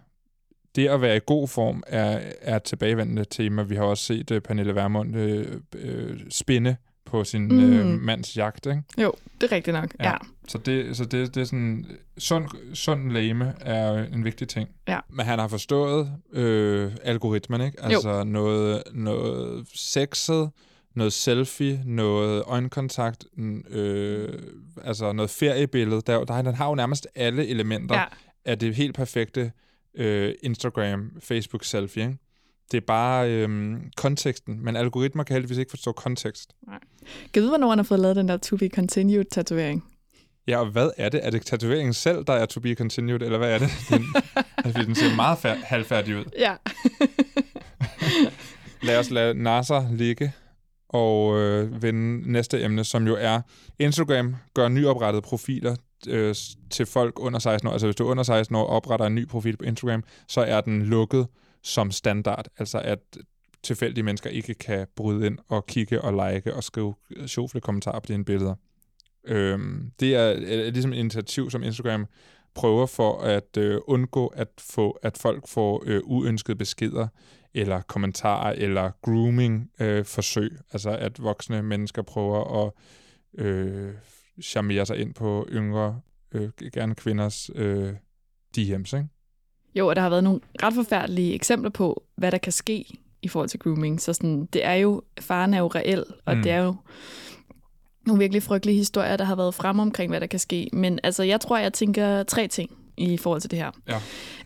det 0.75 0.87
at 0.87 1.01
være 1.01 1.17
i 1.17 1.19
god 1.25 1.47
form 1.47 1.83
er, 1.87 2.19
er 2.41 2.55
et 2.55 2.63
tilbagevendende 2.63 3.25
tema. 3.25 3.63
Vi 3.63 3.75
har 3.75 3.83
også 3.83 4.03
set 4.03 4.31
uh, 4.31 4.39
Pernille 4.39 4.75
Vermund 4.75 5.15
uh, 5.15 5.45
uh, 5.75 6.17
spinde 6.29 6.75
på 7.09 7.23
sin 7.23 7.47
mm. 7.47 7.73
øh, 7.73 8.01
mands 8.01 8.37
jagt, 8.37 8.65
ikke? 8.65 8.83
Jo, 8.97 9.13
det 9.41 9.51
er 9.51 9.55
rigtigt 9.55 9.73
nok, 9.73 9.95
ja. 9.99 10.09
ja. 10.09 10.17
Så, 10.47 10.57
det, 10.57 10.97
så 10.97 11.05
det, 11.05 11.35
det 11.35 11.41
er 11.41 11.45
sådan, 11.45 11.85
sund, 12.17 12.45
sund 12.73 13.11
lame 13.11 13.53
er 13.61 14.05
en 14.13 14.25
vigtig 14.25 14.47
ting. 14.47 14.69
Ja. 14.87 14.99
Men 15.09 15.25
han 15.25 15.39
har 15.39 15.47
forstået 15.47 16.11
øh, 16.33 16.91
algoritmen, 17.03 17.61
ikke? 17.61 17.83
Altså 17.83 18.11
jo. 18.11 18.23
noget, 18.23 18.83
noget 18.93 19.67
sexet, 19.75 20.49
noget 20.95 21.13
selfie, 21.13 21.81
noget 21.85 22.43
øjenkontakt, 22.47 23.25
øh, 23.69 24.29
altså 24.83 25.11
noget 25.11 25.29
feriebillede. 25.29 26.01
Der, 26.07 26.23
der, 26.23 26.33
han 26.33 26.55
har 26.55 26.69
jo 26.69 26.75
nærmest 26.75 27.07
alle 27.15 27.47
elementer 27.47 27.95
ja. 27.95 28.05
af 28.45 28.59
det 28.59 28.75
helt 28.75 28.95
perfekte 28.95 29.51
øh, 29.95 30.33
Instagram, 30.43 31.11
Facebook 31.19 31.63
selfie, 31.63 32.03
ikke? 32.03 32.17
Det 32.71 32.77
er 32.77 32.81
bare 32.87 33.31
øhm, 33.31 33.81
konteksten, 33.97 34.65
men 34.65 34.75
algoritmer 34.75 35.23
kan 35.23 35.33
heldigvis 35.33 35.57
ikke 35.57 35.69
forstå 35.69 35.91
kontekst. 35.91 36.53
Nej. 36.67 36.79
Kan 37.33 37.35
du 37.35 37.39
vide, 37.39 37.49
hvornår 37.49 37.69
han 37.69 37.77
har 37.77 37.83
fået 37.83 37.99
lavet 37.99 38.15
den 38.15 38.27
der 38.27 38.37
to 38.37 38.57
be 38.57 38.67
continued 38.67 39.25
tatovering? 39.31 39.83
Ja, 40.47 40.59
og 40.59 40.65
hvad 40.65 40.89
er 40.97 41.09
det? 41.09 41.19
Er 41.23 41.29
det 41.29 41.45
tatoveringen 41.45 41.93
selv, 41.93 42.25
der 42.25 42.33
er 42.33 42.45
to 42.45 42.59
be 42.59 42.75
continued, 42.75 43.21
eller 43.21 43.37
hvad 43.37 43.51
er 43.51 43.57
det? 43.59 43.69
Den, 43.89 44.05
altså, 44.65 44.83
den 44.83 44.95
ser 44.95 45.15
meget 45.15 45.37
fær- 45.37 45.65
halvfærdig 45.65 46.17
ud. 46.17 46.25
Ja. 46.39 46.55
Lad 48.83 48.99
os 48.99 49.09
lade 49.09 49.33
NASA 49.33 49.79
ligge 49.91 50.31
og 50.89 51.37
øh, 51.39 51.83
vende 51.83 52.31
næste 52.31 52.63
emne, 52.63 52.83
som 52.83 53.07
jo 53.07 53.15
er 53.19 53.41
Instagram 53.79 54.35
gør 54.53 54.67
nyoprettede 54.67 55.21
profiler 55.21 55.75
øh, 56.07 56.35
til 56.69 56.85
folk 56.85 57.19
under 57.19 57.39
16 57.39 57.67
år. 57.67 57.71
Altså 57.71 57.87
hvis 57.87 57.95
du 57.95 58.05
er 58.05 58.11
under 58.11 58.23
16 58.23 58.55
år 58.55 58.61
og 58.63 58.67
opretter 58.69 59.05
en 59.05 59.15
ny 59.15 59.27
profil 59.27 59.57
på 59.57 59.63
Instagram, 59.63 60.03
så 60.27 60.41
er 60.41 60.61
den 60.61 60.81
lukket 60.81 61.27
som 61.63 61.91
standard, 61.91 62.45
altså 62.57 62.79
at 62.79 62.99
tilfældige 63.63 64.03
mennesker 64.03 64.29
ikke 64.29 64.53
kan 64.53 64.87
bryde 64.95 65.25
ind 65.25 65.37
og 65.47 65.65
kigge 65.65 66.01
og 66.01 66.31
like 66.31 66.53
og 66.53 66.63
skrive 66.63 66.95
sjofle 67.25 67.61
kommentarer 67.61 67.99
på 67.99 68.05
dine 68.07 68.25
billeder. 68.25 68.55
Øhm, 69.23 69.91
det 69.99 70.15
er, 70.15 70.21
er 70.21 70.71
ligesom 70.71 70.93
et 70.93 70.97
initiativ, 70.97 71.49
som 71.49 71.63
Instagram 71.63 72.07
prøver 72.55 72.85
for 72.85 73.21
at 73.21 73.57
øh, 73.57 73.79
undgå 73.87 74.27
at 74.27 74.47
få 74.59 74.91
at 74.91 75.17
folk 75.17 75.47
får 75.47 75.83
øh, 75.85 76.01
uønskede 76.03 76.57
beskeder 76.57 77.07
eller 77.53 77.81
kommentarer 77.81 78.53
eller 78.57 78.91
grooming 79.01 79.71
øh, 79.79 80.05
forsøg, 80.05 80.57
altså 80.71 80.89
at 80.89 81.23
voksne 81.23 81.63
mennesker 81.63 82.01
prøver 82.01 82.65
at 82.65 82.71
øh, 83.45 83.93
charmere 84.43 84.85
sig 84.85 84.97
ind 84.97 85.13
på 85.13 85.47
yngre, 85.51 86.01
øh, 86.31 86.49
gerne 86.73 86.95
kvinders 86.95 87.49
øh, 87.55 87.93
DM's, 88.57 88.97
ikke? 88.97 89.07
Jo, 89.75 89.87
og 89.87 89.95
der 89.95 90.01
har 90.01 90.09
været 90.09 90.23
nogle 90.23 90.39
ret 90.63 90.73
forfærdelige 90.73 91.33
eksempler 91.33 91.69
på, 91.69 92.03
hvad 92.15 92.31
der 92.31 92.37
kan 92.37 92.51
ske 92.51 92.85
i 93.21 93.27
forhold 93.27 93.49
til 93.49 93.59
grooming. 93.59 94.01
Så 94.01 94.13
sådan, 94.13 94.45
det 94.53 94.65
er 94.65 94.73
jo, 94.73 95.01
faren 95.19 95.53
er 95.53 95.59
jo 95.59 95.67
reel, 95.67 96.03
og 96.25 96.35
mm. 96.35 96.43
det 96.43 96.51
er 96.51 96.57
jo 96.57 96.75
nogle 98.05 98.19
virkelig 98.19 98.43
frygtelige 98.43 98.77
historier, 98.77 99.17
der 99.17 99.25
har 99.25 99.35
været 99.35 99.55
frem 99.55 99.79
omkring, 99.79 100.11
hvad 100.11 100.21
der 100.21 100.27
kan 100.27 100.39
ske. 100.39 100.69
Men 100.73 100.99
altså, 101.03 101.23
jeg 101.23 101.41
tror, 101.41 101.57
jeg 101.57 101.73
tænker 101.73 102.23
tre 102.23 102.47
ting 102.47 102.71
i 102.97 103.17
forhold 103.17 103.41
til 103.41 103.51
det 103.51 103.59
her. 103.59 103.71
Ja. 103.89 104.01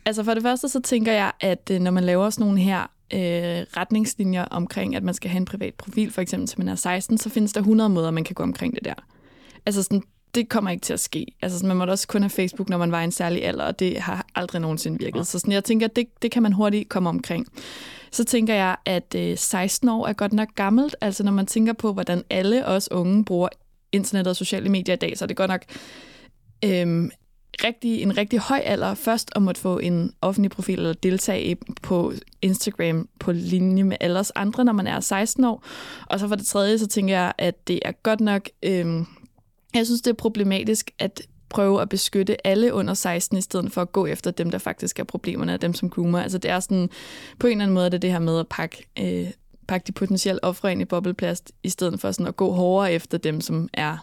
Altså 0.05 0.23
for 0.23 0.33
det 0.33 0.43
første, 0.43 0.69
så 0.69 0.81
tænker 0.81 1.13
jeg, 1.13 1.31
at 1.39 1.69
øh, 1.71 1.79
når 1.79 1.91
man 1.91 2.03
laver 2.03 2.29
sådan 2.29 2.45
nogle 2.45 2.59
her 2.59 2.81
øh, 3.13 3.65
retningslinjer 3.77 4.45
omkring, 4.45 4.95
at 4.95 5.03
man 5.03 5.13
skal 5.13 5.29
have 5.31 5.37
en 5.37 5.45
privat 5.45 5.73
profil, 5.73 6.11
for 6.11 6.21
eksempel 6.21 6.47
til 6.47 6.59
man 6.59 6.67
er 6.67 6.75
16, 6.75 7.17
så 7.17 7.29
findes 7.29 7.53
der 7.53 7.59
100 7.59 7.89
måder, 7.89 8.11
man 8.11 8.23
kan 8.23 8.33
gå 8.33 8.43
omkring 8.43 8.75
det 8.75 8.85
der. 8.85 8.93
Altså 9.65 9.83
sådan, 9.83 10.03
det 10.35 10.49
kommer 10.49 10.71
ikke 10.71 10.81
til 10.81 10.93
at 10.93 10.99
ske. 10.99 11.25
Altså, 11.41 11.65
man 11.65 11.77
måtte 11.77 11.91
også 11.91 12.07
kun 12.07 12.21
have 12.21 12.29
Facebook, 12.29 12.69
når 12.69 12.77
man 12.77 12.91
var 12.91 13.01
i 13.01 13.03
en 13.03 13.11
særlig 13.11 13.45
alder, 13.45 13.65
og 13.65 13.79
det 13.79 13.99
har 13.99 14.25
aldrig 14.35 14.61
nogensinde 14.61 14.99
virket. 14.99 15.19
Ja. 15.19 15.23
Så 15.23 15.39
sådan, 15.39 15.53
jeg 15.53 15.63
tænker, 15.63 15.87
det, 15.87 16.07
det 16.21 16.31
kan 16.31 16.43
man 16.43 16.53
hurtigt 16.53 16.89
komme 16.89 17.09
omkring. 17.09 17.47
så 18.11 18.23
tænker 18.23 18.53
jeg, 18.53 18.75
at 18.85 19.15
øh, 19.15 19.37
16 19.37 19.89
år 19.89 20.07
er 20.07 20.13
godt 20.13 20.33
nok 20.33 20.55
gammelt. 20.55 20.95
Altså 21.01 21.23
når 21.23 21.31
man 21.31 21.45
tænker 21.45 21.73
på, 21.73 21.93
hvordan 21.93 22.23
alle 22.29 22.65
os 22.65 22.91
unge 22.91 23.25
bruger 23.25 23.49
internet 23.91 24.27
og 24.27 24.35
sociale 24.35 24.69
medier 24.69 24.95
i 24.95 24.97
dag, 24.97 25.17
så 25.17 25.25
er 25.25 25.27
det 25.27 25.37
godt 25.37 25.51
nok 25.51 25.61
øhm, 26.65 27.11
rigtig, 27.63 28.01
en 28.01 28.17
rigtig 28.17 28.39
høj 28.39 28.61
alder 28.65 28.93
først 28.93 29.31
at 29.35 29.41
måtte 29.41 29.61
få 29.61 29.77
en 29.79 30.13
offentlig 30.21 30.51
profil 30.51 30.79
eller 30.79 30.93
deltage 30.93 31.57
på 31.81 32.13
Instagram 32.41 33.09
på 33.19 33.31
linje 33.31 33.83
med 33.83 33.97
alle 33.99 34.19
os 34.19 34.31
andre, 34.35 34.65
når 34.65 34.73
man 34.73 34.87
er 34.87 34.99
16 34.99 35.43
år. 35.43 35.63
Og 36.05 36.19
så 36.19 36.27
for 36.27 36.35
det 36.35 36.45
tredje, 36.45 36.77
så 36.77 36.87
tænker 36.87 37.13
jeg, 37.13 37.33
at 37.37 37.67
det 37.67 37.79
er 37.85 37.91
godt 37.91 38.21
nok... 38.21 38.49
Øhm, 38.63 39.05
jeg 39.73 39.85
synes, 39.85 40.01
det 40.01 40.11
er 40.11 40.15
problematisk 40.15 40.91
at 40.99 41.21
prøve 41.49 41.81
at 41.81 41.89
beskytte 41.89 42.47
alle 42.47 42.73
under 42.73 42.93
16, 42.93 43.37
i 43.37 43.41
stedet 43.41 43.71
for 43.71 43.81
at 43.81 43.91
gå 43.91 44.05
efter 44.05 44.31
dem, 44.31 44.51
der 44.51 44.57
faktisk 44.57 44.99
er 44.99 45.03
problemerne, 45.03 45.53
og 45.53 45.61
dem 45.61 45.73
som 45.73 45.89
groomer. 45.89 46.19
Altså 46.19 46.37
det 46.37 46.51
er 46.51 46.59
sådan, 46.59 46.89
på 47.39 47.47
en 47.47 47.51
eller 47.51 47.63
anden 47.63 47.73
måde, 47.73 47.85
det 47.85 47.93
er 47.93 47.99
det 47.99 48.11
her 48.11 48.19
med 48.19 48.39
at 48.39 48.47
pakke, 48.47 48.87
øh, 48.99 49.27
pakke 49.67 49.87
de 49.87 49.91
potentielle 49.91 50.43
ofre 50.43 50.71
ind 50.71 50.81
i 50.81 50.85
bobleplast, 50.85 51.51
i 51.63 51.69
stedet 51.69 51.99
for 51.99 52.11
sådan 52.11 52.27
at 52.27 52.35
gå 52.35 52.51
hårdere 52.51 52.93
efter 52.93 53.17
dem, 53.17 53.41
som 53.41 53.69
er 53.73 53.97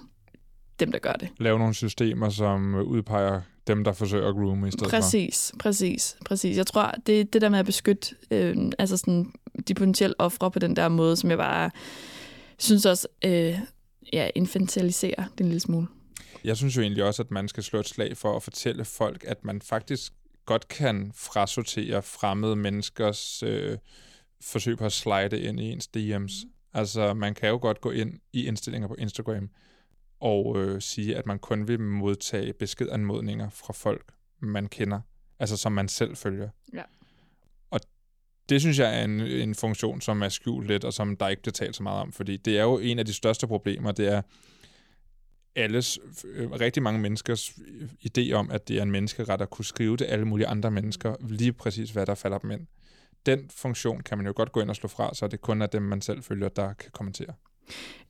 dem, 0.81 0.93
der 0.93 0.99
gør 0.99 1.13
det. 1.13 1.29
Lave 1.39 1.59
nogle 1.59 1.75
systemer, 1.75 2.29
som 2.29 2.75
udpeger 2.75 3.41
dem, 3.67 3.85
der 3.85 3.93
forsøger 3.93 4.29
at 4.29 4.35
groome 4.35 4.69
i 4.69 4.71
stedet 4.71 4.91
præcis, 4.91 5.51
for. 5.51 5.59
Præcis, 5.59 6.17
præcis. 6.27 6.57
Jeg 6.57 6.67
tror, 6.67 6.95
det 7.07 7.33
det 7.33 7.43
der 7.43 7.49
med 7.49 7.59
at 7.59 7.67
beskytte 7.67 8.15
øh, 8.31 8.57
altså 8.79 8.97
sådan, 8.97 9.33
de 9.69 9.75
potentielle 9.75 10.15
ofre 10.19 10.51
på 10.51 10.59
den 10.59 10.77
der 10.77 10.89
måde, 10.89 11.17
som 11.17 11.31
jeg 11.31 11.39
bare 11.39 11.71
synes 12.59 12.87
også 12.87 13.09
øh, 13.25 13.59
ja, 14.13 14.31
infantiliserer 14.35 15.25
det 15.33 15.41
en 15.41 15.47
lille 15.47 15.61
smule. 15.61 15.87
Jeg 16.45 16.57
synes 16.57 16.77
jo 16.77 16.83
egentlig 16.83 17.05
også, 17.05 17.23
at 17.23 17.31
man 17.31 17.49
skal 17.49 17.63
slå 17.63 17.81
et 17.81 17.89
slag 17.89 18.17
for 18.17 18.37
at 18.37 18.43
fortælle 18.43 18.85
folk, 18.85 19.25
at 19.29 19.45
man 19.45 19.63
faktisk 19.63 20.13
godt 20.47 20.69
kan 20.69 21.13
frasortere 21.15 22.03
fremmede 22.03 22.57
menneskers 22.57 23.43
øh, 23.43 23.79
forsøg 24.41 24.79
på 24.79 24.85
at 24.85 24.93
slide 24.93 25.41
ind 25.41 25.61
i 25.61 25.73
ens 25.73 25.91
DM's. 25.97 26.49
Altså, 26.73 27.15
man 27.15 27.35
kan 27.35 27.49
jo 27.49 27.59
godt 27.63 27.81
gå 27.81 27.91
ind 27.91 28.19
i 28.33 28.47
indstillinger 28.47 28.89
på 28.89 28.95
Instagram 28.95 29.51
og 30.21 30.59
øh, 30.59 30.81
sige, 30.81 31.17
at 31.17 31.27
man 31.27 31.39
kun 31.39 31.69
vil 31.69 31.81
modtage 31.81 32.53
beskedanmodninger 32.53 33.51
fra 33.51 33.73
folk, 33.73 34.13
man 34.41 34.67
kender, 34.67 35.01
altså 35.39 35.57
som 35.57 35.73
man 35.73 35.89
selv 35.89 36.17
følger. 36.17 36.49
Ja. 36.73 36.83
Det 38.51 38.61
synes 38.61 38.79
jeg 38.79 39.01
er 39.01 39.05
en, 39.05 39.21
en 39.21 39.55
funktion, 39.55 40.01
som 40.01 40.23
er 40.23 40.29
skjult 40.29 40.67
lidt, 40.67 40.85
og 40.85 40.93
som 40.93 41.17
der 41.17 41.29
ikke 41.29 41.43
bliver 41.43 41.53
talt 41.53 41.77
så 41.77 41.83
meget 41.83 42.01
om, 42.01 42.13
fordi 42.13 42.37
det 42.37 42.59
er 42.59 42.63
jo 42.63 42.79
en 42.79 42.99
af 42.99 43.05
de 43.05 43.13
største 43.13 43.47
problemer, 43.47 43.93
det 43.93 44.13
er, 44.13 44.23
alles, 45.57 45.99
øh, 46.25 46.51
rigtig 46.51 46.83
mange 46.83 47.01
menneskers 47.01 47.51
idé 48.07 48.33
om, 48.33 48.51
at 48.51 48.69
det 48.69 48.79
er 48.79 48.83
en 48.83 48.91
menneskeret 48.91 49.41
at 49.41 49.51
kunne 49.51 49.65
skrive 49.65 49.97
til 49.97 50.05
alle 50.05 50.25
mulige 50.25 50.47
andre 50.47 50.71
mennesker, 50.71 51.15
lige 51.21 51.53
præcis 51.53 51.91
hvad 51.91 52.07
der 52.07 52.15
falder 52.15 52.39
dem 52.39 52.51
ind. 52.51 52.67
Den 53.27 53.51
funktion 53.57 54.01
kan 54.01 54.19
man 54.19 54.27
jo 54.27 54.33
godt 54.37 54.53
gå 54.53 54.61
ind 54.61 54.71
og 54.71 54.77
slå 54.77 54.89
fra, 54.89 55.15
så 55.15 55.27
det 55.27 55.41
kun 55.41 55.63
er 55.63 55.67
dem, 55.67 55.83
man 55.83 56.01
selv 56.01 56.23
følger, 56.23 56.49
der 56.49 56.73
kan 56.73 56.91
kommentere. 56.93 57.35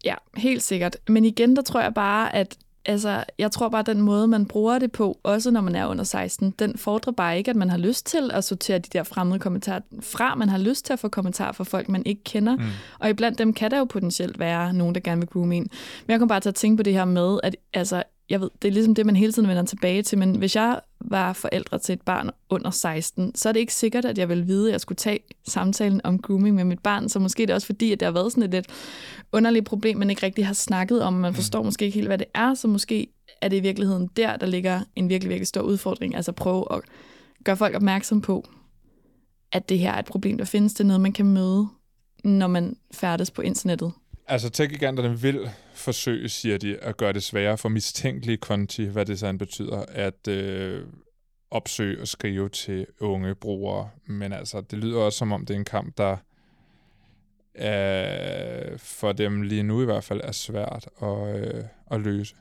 Ja, 0.04 0.14
helt 0.36 0.62
sikkert. 0.62 0.96
Men 1.08 1.24
igen, 1.24 1.56
der 1.56 1.62
tror 1.62 1.80
jeg 1.80 1.94
bare, 1.94 2.34
at 2.34 2.58
altså, 2.84 3.24
jeg 3.38 3.50
tror 3.50 3.68
bare, 3.68 3.80
at 3.80 3.86
den 3.86 4.00
måde, 4.00 4.28
man 4.28 4.46
bruger 4.46 4.78
det 4.78 4.92
på, 4.92 5.18
også 5.22 5.50
når 5.50 5.60
man 5.60 5.74
er 5.76 5.86
under 5.86 6.04
16, 6.04 6.50
den 6.58 6.78
fordrer 6.78 7.12
bare 7.12 7.38
ikke, 7.38 7.50
at 7.50 7.56
man 7.56 7.70
har 7.70 7.78
lyst 7.78 8.06
til 8.06 8.30
at 8.32 8.44
sortere 8.44 8.78
de 8.78 8.88
der 8.92 9.02
fremmede 9.02 9.38
kommentarer 9.38 9.80
fra. 10.00 10.34
Man 10.34 10.48
har 10.48 10.58
lyst 10.58 10.84
til 10.84 10.92
at 10.92 10.98
få 10.98 11.08
kommentarer 11.08 11.52
fra 11.52 11.64
folk, 11.64 11.88
man 11.88 12.02
ikke 12.06 12.24
kender. 12.24 12.56
Mm. 12.56 12.62
Og 12.98 13.10
iblandt 13.10 13.38
dem 13.38 13.52
kan 13.54 13.70
der 13.70 13.78
jo 13.78 13.84
potentielt 13.84 14.38
være 14.38 14.72
nogen, 14.72 14.94
der 14.94 15.00
gerne 15.00 15.20
vil 15.20 15.28
groome 15.28 15.56
en. 15.56 15.62
Men 16.06 16.12
jeg 16.12 16.18
kommer 16.18 16.34
bare 16.34 16.40
til 16.40 16.48
at 16.48 16.54
tænke 16.54 16.76
på 16.76 16.82
det 16.82 16.92
her 16.92 17.04
med, 17.04 17.40
at 17.42 17.56
altså, 17.74 18.02
jeg 18.30 18.40
ved, 18.40 18.50
det 18.62 18.68
er 18.68 18.72
ligesom 18.72 18.94
det, 18.94 19.06
man 19.06 19.16
hele 19.16 19.32
tiden 19.32 19.48
vender 19.48 19.64
tilbage 19.64 20.02
til, 20.02 20.18
men 20.18 20.34
hvis 20.34 20.56
jeg 20.56 20.80
var 21.00 21.32
forældre 21.32 21.78
til 21.78 21.92
et 21.92 22.02
barn 22.02 22.30
under 22.50 22.70
16, 22.70 23.34
så 23.34 23.48
er 23.48 23.52
det 23.52 23.60
ikke 23.60 23.74
sikkert, 23.74 24.04
at 24.04 24.18
jeg 24.18 24.28
vil 24.28 24.46
vide, 24.46 24.68
at 24.68 24.72
jeg 24.72 24.80
skulle 24.80 24.96
tage 24.96 25.20
samtalen 25.46 26.00
om 26.04 26.18
grooming 26.18 26.56
med 26.56 26.64
mit 26.64 26.78
barn, 26.78 27.08
så 27.08 27.18
måske 27.18 27.42
er 27.42 27.46
det 27.46 27.54
også 27.54 27.66
fordi, 27.66 27.92
at 27.92 28.00
det 28.00 28.06
har 28.06 28.12
været 28.12 28.32
sådan 28.32 28.42
et 28.42 28.50
lidt 28.50 28.66
underligt 29.32 29.66
problem, 29.66 29.96
man 29.96 30.10
ikke 30.10 30.26
rigtig 30.26 30.46
har 30.46 30.54
snakket 30.54 31.02
om, 31.02 31.12
man 31.12 31.34
forstår 31.34 31.62
måske 31.62 31.84
ikke 31.84 31.94
helt, 31.94 32.08
hvad 32.08 32.18
det 32.18 32.26
er, 32.34 32.54
så 32.54 32.68
måske 32.68 33.06
er 33.42 33.48
det 33.48 33.56
i 33.56 33.60
virkeligheden 33.60 34.10
der, 34.16 34.36
der 34.36 34.46
ligger 34.46 34.80
en 34.96 35.08
virkelig, 35.08 35.28
virkelig 35.28 35.46
stor 35.46 35.60
udfordring, 35.60 36.16
altså 36.16 36.32
prøve 36.32 36.66
at 36.74 36.80
gøre 37.44 37.56
folk 37.56 37.74
opmærksom 37.74 38.20
på, 38.20 38.48
at 39.52 39.68
det 39.68 39.78
her 39.78 39.92
er 39.92 39.98
et 39.98 40.04
problem, 40.04 40.38
der 40.38 40.44
findes, 40.44 40.74
det 40.74 40.80
er 40.80 40.86
noget, 40.86 41.00
man 41.00 41.12
kan 41.12 41.26
møde, 41.26 41.68
når 42.24 42.46
man 42.46 42.76
færdes 42.94 43.30
på 43.30 43.42
internettet. 43.42 43.92
Altså, 44.26 44.50
tech-giganterne 44.50 45.20
vil 45.20 45.50
forsøge, 45.80 46.28
siger 46.28 46.58
de, 46.58 46.76
at 46.76 46.96
gøre 46.96 47.12
det 47.12 47.22
sværere 47.22 47.58
for 47.58 47.68
mistænkelige 47.68 48.36
konti, 48.36 48.84
hvad 48.84 49.06
det 49.06 49.18
så 49.18 49.32
betyder, 49.32 49.84
at 49.88 50.28
øh, 50.28 50.86
opsøge 51.50 52.00
og 52.00 52.08
skrive 52.08 52.48
til 52.48 52.86
unge 53.00 53.34
brugere. 53.34 53.90
Men 54.06 54.32
altså, 54.32 54.60
det 54.60 54.78
lyder 54.78 55.00
også 55.00 55.18
som 55.18 55.32
om, 55.32 55.46
det 55.46 55.54
er 55.54 55.58
en 55.58 55.64
kamp, 55.64 55.98
der 55.98 56.16
øh, 57.54 58.78
for 58.78 59.12
dem 59.12 59.42
lige 59.42 59.62
nu 59.62 59.82
i 59.82 59.84
hvert 59.84 60.04
fald 60.04 60.20
er 60.24 60.32
svært 60.32 60.88
at, 61.02 61.36
øh, 61.36 61.64
at 61.90 62.00
løse. 62.00 62.34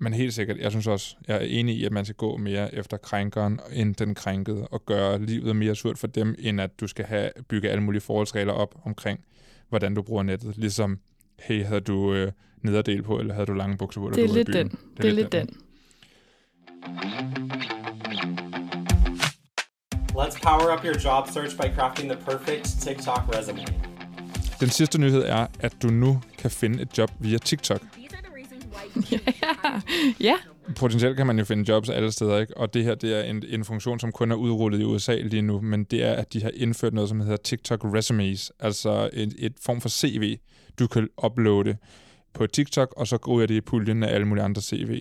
Men 0.00 0.12
helt 0.12 0.34
sikkert, 0.34 0.58
jeg 0.58 0.70
synes 0.70 0.86
også, 0.86 1.16
jeg 1.28 1.36
er 1.36 1.40
enig 1.40 1.76
i, 1.76 1.84
at 1.84 1.92
man 1.92 2.04
skal 2.04 2.14
gå 2.14 2.36
mere 2.36 2.74
efter 2.74 2.96
krænkeren 2.96 3.60
end 3.72 3.94
den 3.94 4.14
krænkede, 4.14 4.68
og 4.68 4.86
gøre 4.86 5.24
livet 5.24 5.56
mere 5.56 5.74
surt 5.74 5.98
for 5.98 6.06
dem, 6.06 6.34
end 6.38 6.60
at 6.60 6.80
du 6.80 6.86
skal 6.86 7.04
have 7.04 7.30
bygge 7.48 7.70
alle 7.70 7.82
mulige 7.82 8.00
forholdsregler 8.00 8.52
op 8.52 8.74
omkring, 8.84 9.20
hvordan 9.68 9.94
du 9.94 10.02
bruger 10.02 10.22
nettet. 10.22 10.56
Ligesom, 10.56 11.00
hey, 11.38 11.64
havde 11.64 11.80
du 11.80 12.14
øh, 12.14 12.32
nederdel 12.62 13.02
på, 13.02 13.18
eller 13.18 13.34
havde 13.34 13.46
du 13.46 13.52
lange 13.52 13.76
bukser 13.76 14.00
på, 14.00 14.10
det 14.10 14.24
er 14.24 14.34
lidt 14.34 14.46
den. 14.46 14.68
Det 14.68 14.74
er, 14.74 15.02
det 15.02 15.08
er 15.08 15.14
lidt 15.14 15.32
den. 15.32 15.46
den. 15.46 15.56
Let's 20.18 20.38
power 20.42 20.74
up 20.74 20.84
your 20.84 20.98
job 21.04 21.28
search 21.28 21.56
by 21.56 21.74
crafting 21.76 22.10
the 22.10 22.20
perfect 22.24 22.64
TikTok 22.82 23.22
resume. 23.36 23.64
Den 24.60 24.68
sidste 24.68 24.98
nyhed 24.98 25.22
er, 25.22 25.46
at 25.60 25.82
du 25.82 25.88
nu 25.88 26.20
kan 26.38 26.50
finde 26.50 26.82
et 26.82 26.98
job 26.98 27.10
via 27.18 27.38
TikTok. 27.38 27.80
ja, 29.12 29.18
ja. 30.20 30.34
Potentielt 30.76 31.16
kan 31.16 31.26
man 31.26 31.38
jo 31.38 31.44
finde 31.44 31.72
jobs 31.72 31.88
alle 31.88 32.12
steder, 32.12 32.38
ikke? 32.38 32.56
og 32.56 32.74
det 32.74 32.84
her 32.84 32.94
det 32.94 33.18
er 33.18 33.22
en, 33.22 33.44
en 33.48 33.64
funktion, 33.64 34.00
som 34.00 34.12
kun 34.12 34.30
er 34.30 34.36
udrullet 34.36 34.80
i 34.80 34.84
USA 34.84 35.14
lige 35.14 35.42
nu, 35.42 35.60
men 35.60 35.84
det 35.84 36.04
er, 36.04 36.12
at 36.12 36.32
de 36.32 36.42
har 36.42 36.50
indført 36.54 36.94
noget, 36.94 37.08
som 37.08 37.20
hedder 37.20 37.36
TikTok 37.36 37.84
Resumes, 37.84 38.52
altså 38.60 39.10
et, 39.12 39.34
et 39.38 39.52
form 39.62 39.80
for 39.80 39.88
CV, 39.88 40.36
du 40.78 40.86
kan 40.86 41.08
uploade 41.24 41.76
på 42.34 42.46
TikTok, 42.46 42.94
og 42.96 43.06
så 43.06 43.18
går 43.18 43.40
det 43.40 43.50
i 43.50 43.60
puljen 43.60 44.02
af 44.02 44.14
alle 44.14 44.26
mulige 44.26 44.44
andre 44.44 44.62
CV. 44.62 45.00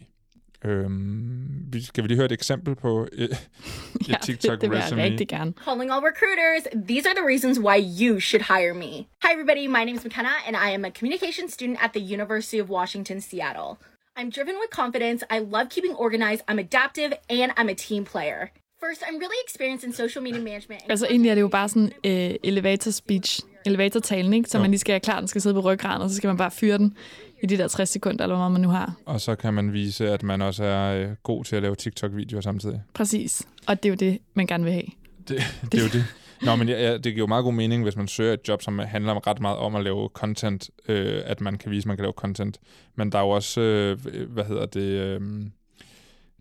Øhm, 0.66 1.74
skal 1.82 2.04
vi 2.04 2.08
lige 2.08 2.16
høre 2.16 2.26
et 2.26 2.32
eksempel 2.32 2.76
på 2.76 3.08
et, 3.14 3.24
et 4.02 4.10
ja, 4.10 4.16
TikTok 4.24 4.62
det, 4.62 4.72
det 4.72 4.80
resume? 4.80 5.02
jeg 5.02 5.12
rigtig 5.12 5.28
gerne. 5.28 5.54
Calling 5.66 5.92
all 5.92 6.02
recruiters, 6.12 6.64
these 6.88 7.06
are 7.10 7.16
the 7.20 7.28
reasons 7.32 7.60
why 7.60 7.78
you 8.02 8.20
should 8.20 8.44
hire 8.54 8.74
me. 8.74 8.92
Hi 9.24 9.30
everybody, 9.36 9.68
my 9.78 9.84
name 9.88 9.96
is 10.00 10.04
McKenna 10.04 10.36
and 10.48 10.56
I 10.68 10.70
am 10.78 10.86
a 10.86 10.92
communication 11.00 11.50
student 11.50 11.78
at 11.86 11.92
the 11.98 12.04
University 12.18 12.60
of 12.64 12.68
Washington, 12.70 13.22
Seattle. 13.22 13.72
I'm 14.20 14.30
driven 14.38 14.56
with 14.62 14.72
confidence, 14.82 15.20
I 15.36 15.40
love 15.56 15.66
keeping 15.76 15.94
organized, 16.06 16.42
I'm 16.50 16.60
adaptive, 16.68 17.12
and 17.30 17.50
I'm 17.58 17.70
a 17.76 17.78
team 17.88 18.04
player. 18.14 18.42
First, 18.86 19.02
I'm 19.08 19.18
really 19.24 19.42
experienced 19.48 19.84
in 19.88 19.94
social 19.94 20.22
media 20.24 20.42
management. 20.42 20.82
Altså 20.90 21.06
egentlig 21.10 21.30
er 21.30 21.36
det 21.36 21.42
jo 21.42 21.48
bare 21.48 21.70
sådan 21.70 21.92
uh, 22.06 22.36
elevator 22.44 22.92
speech, 22.92 23.42
elevator 23.66 24.00
talen, 24.00 24.34
ikke? 24.34 24.50
Så 24.50 24.58
jo. 24.58 24.62
man 24.62 24.72
lige 24.72 24.80
skal 24.80 24.94
have 24.94 25.00
klar, 25.00 25.20
den 25.20 25.28
skal 25.28 25.42
sidde 25.42 25.56
på 25.56 25.62
ryggraden, 25.62 26.02
og 26.02 26.10
så 26.10 26.16
skal 26.16 26.28
man 26.28 26.38
bare 26.38 26.52
fyre 26.52 26.78
den 26.78 26.98
i 27.44 27.46
de 27.46 27.58
der 27.58 27.68
60 27.68 27.90
sekunder, 27.90 28.24
eller 28.24 28.38
hvad 28.38 28.50
man 28.50 28.62
nu 28.62 28.70
har. 28.70 28.94
Og 29.06 29.22
så 29.22 29.36
kan 29.36 29.54
man 29.54 29.74
vise, 29.74 30.10
at 30.10 30.24
man 30.24 30.42
også 30.42 30.64
er 30.64 30.96
øh, 30.96 31.16
god 31.24 31.44
til 31.44 31.56
at 31.56 31.62
lave 31.62 31.76
TikTok-videoer 31.76 32.42
samtidig. 32.42 32.82
Præcis. 32.94 33.48
Og 33.68 33.84
det 33.84 33.90
er 33.90 33.94
jo 33.94 34.12
det, 34.12 34.20
man 34.34 34.48
gerne 34.48 34.64
vil 34.64 34.74
have. 34.74 34.86
Det, 35.28 35.38
det 35.72 35.80
er 35.80 35.84
jo 35.84 35.90
det. 35.90 36.06
Nå, 36.42 36.56
men 36.56 36.70
ja, 36.70 36.94
det 36.94 37.04
giver 37.04 37.18
jo 37.18 37.28
meget 37.28 37.44
god 37.44 37.54
mening, 37.54 37.84
hvis 37.84 37.96
man 37.96 38.08
søger 38.08 38.34
et 38.34 38.48
job, 38.48 38.62
som 38.62 38.80
handler 38.80 39.28
ret 39.28 39.40
meget 39.40 39.58
om 39.58 39.76
at 39.76 39.84
lave 39.84 40.10
content, 40.14 40.70
øh, 40.88 41.22
at 41.26 41.42
man 41.42 41.58
kan 41.58 41.72
vise, 41.72 41.84
at 41.84 41.86
man 41.86 41.98
kan 41.98 42.04
lave 42.04 42.14
content. 42.14 42.60
Men 42.96 43.12
der 43.12 43.18
er 43.18 43.24
jo 43.24 43.30
også, 43.30 43.62
øh, 43.62 44.06
hvad 44.28 44.44
hedder 44.46 44.66
det, 44.66 44.82
øh, 44.82 45.22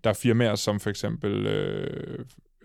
der 0.04 0.10
er 0.10 0.14
firmaer 0.14 0.54
som 0.54 0.80
for 0.80 0.90
eksempel, 0.90 1.46
øh, 1.46 2.18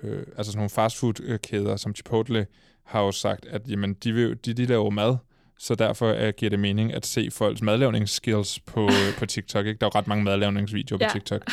øh, 0.03 0.23
altså 0.38 0.51
sådan 0.51 0.57
nogle 0.57 0.69
fastfood-kæder 0.69 1.75
som 1.75 1.95
Chipotle, 1.95 2.47
har 2.83 3.01
jo 3.01 3.11
sagt, 3.11 3.45
at 3.45 3.61
jamen, 3.67 3.93
de, 3.93 4.13
vil, 4.13 4.38
de, 4.45 4.53
de 4.53 4.65
laver 4.65 4.89
mad, 4.89 5.17
så 5.61 5.75
derfor 5.75 6.11
uh, 6.11 6.29
giver 6.37 6.49
det 6.49 6.59
mening 6.59 6.93
at 6.93 7.05
se 7.05 7.31
folks 7.31 7.61
madlavningsskills 7.61 8.59
på, 8.59 8.89
på 9.19 9.25
TikTok. 9.25 9.65
Ikke? 9.65 9.79
Der 9.79 9.85
er 9.85 9.91
jo 9.95 9.99
ret 9.99 10.07
mange 10.07 10.23
madlavningsvideoer 10.23 10.99
ja. 11.01 11.07
på 11.07 11.13
TikTok. 11.13 11.51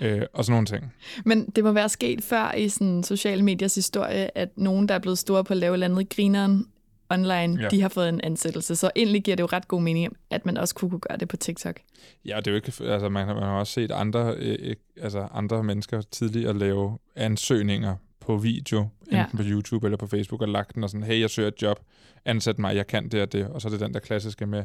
øh, 0.00 0.22
og 0.32 0.44
sådan 0.44 0.52
nogle 0.52 0.66
ting. 0.66 0.92
Men 1.24 1.46
det 1.46 1.64
må 1.64 1.72
være 1.72 1.88
sket 1.88 2.24
før 2.24 2.52
i 2.52 2.68
sådan 2.68 3.02
sociale 3.02 3.42
mediers 3.42 3.74
historie, 3.74 4.38
at 4.38 4.48
nogen, 4.56 4.88
der 4.88 4.94
er 4.94 4.98
blevet 4.98 5.18
store 5.18 5.44
på 5.44 5.52
at 5.52 5.56
lave 5.56 5.76
landet 5.76 6.08
grineren 6.08 6.66
online, 7.10 7.62
ja. 7.62 7.68
de 7.68 7.82
har 7.82 7.88
fået 7.88 8.08
en 8.08 8.20
ansættelse. 8.20 8.76
Så 8.76 8.90
endelig 8.94 9.22
giver 9.22 9.36
det 9.36 9.42
jo 9.42 9.48
ret 9.52 9.68
god 9.68 9.82
mening, 9.82 10.16
at 10.30 10.46
man 10.46 10.56
også 10.56 10.74
kunne, 10.74 10.90
kunne 10.90 11.00
gøre 11.00 11.18
det 11.18 11.28
på 11.28 11.36
TikTok. 11.36 11.80
Ja, 12.24 12.36
det 12.36 12.46
er 12.46 12.50
jo 12.50 12.56
ikke, 12.56 12.72
altså 12.80 13.08
man, 13.08 13.26
man 13.26 13.42
har 13.42 13.58
også 13.58 13.72
set 13.72 13.90
andre, 13.90 14.34
øh, 14.38 14.74
altså 15.02 15.28
andre 15.32 15.64
mennesker 15.64 16.00
tidligere 16.00 16.58
lave 16.58 16.98
ansøgninger 17.16 17.96
på 18.26 18.36
video, 18.36 18.80
enten 18.80 19.12
ja. 19.12 19.26
på 19.36 19.42
YouTube 19.42 19.86
eller 19.86 19.96
på 19.96 20.06
Facebook, 20.06 20.42
og 20.42 20.48
lagt 20.48 20.74
den 20.74 20.84
og 20.84 20.90
sådan, 20.90 21.06
hey, 21.06 21.20
jeg 21.20 21.30
søger 21.30 21.48
et 21.48 21.62
job, 21.62 21.80
ansæt 22.24 22.58
mig, 22.58 22.76
jeg 22.76 22.86
kan 22.86 23.08
det 23.08 23.22
og 23.22 23.32
det. 23.32 23.46
Og 23.48 23.60
så 23.60 23.68
er 23.68 23.70
det 23.70 23.80
den 23.80 23.94
der 23.94 24.00
klassiske 24.00 24.46
med 24.46 24.58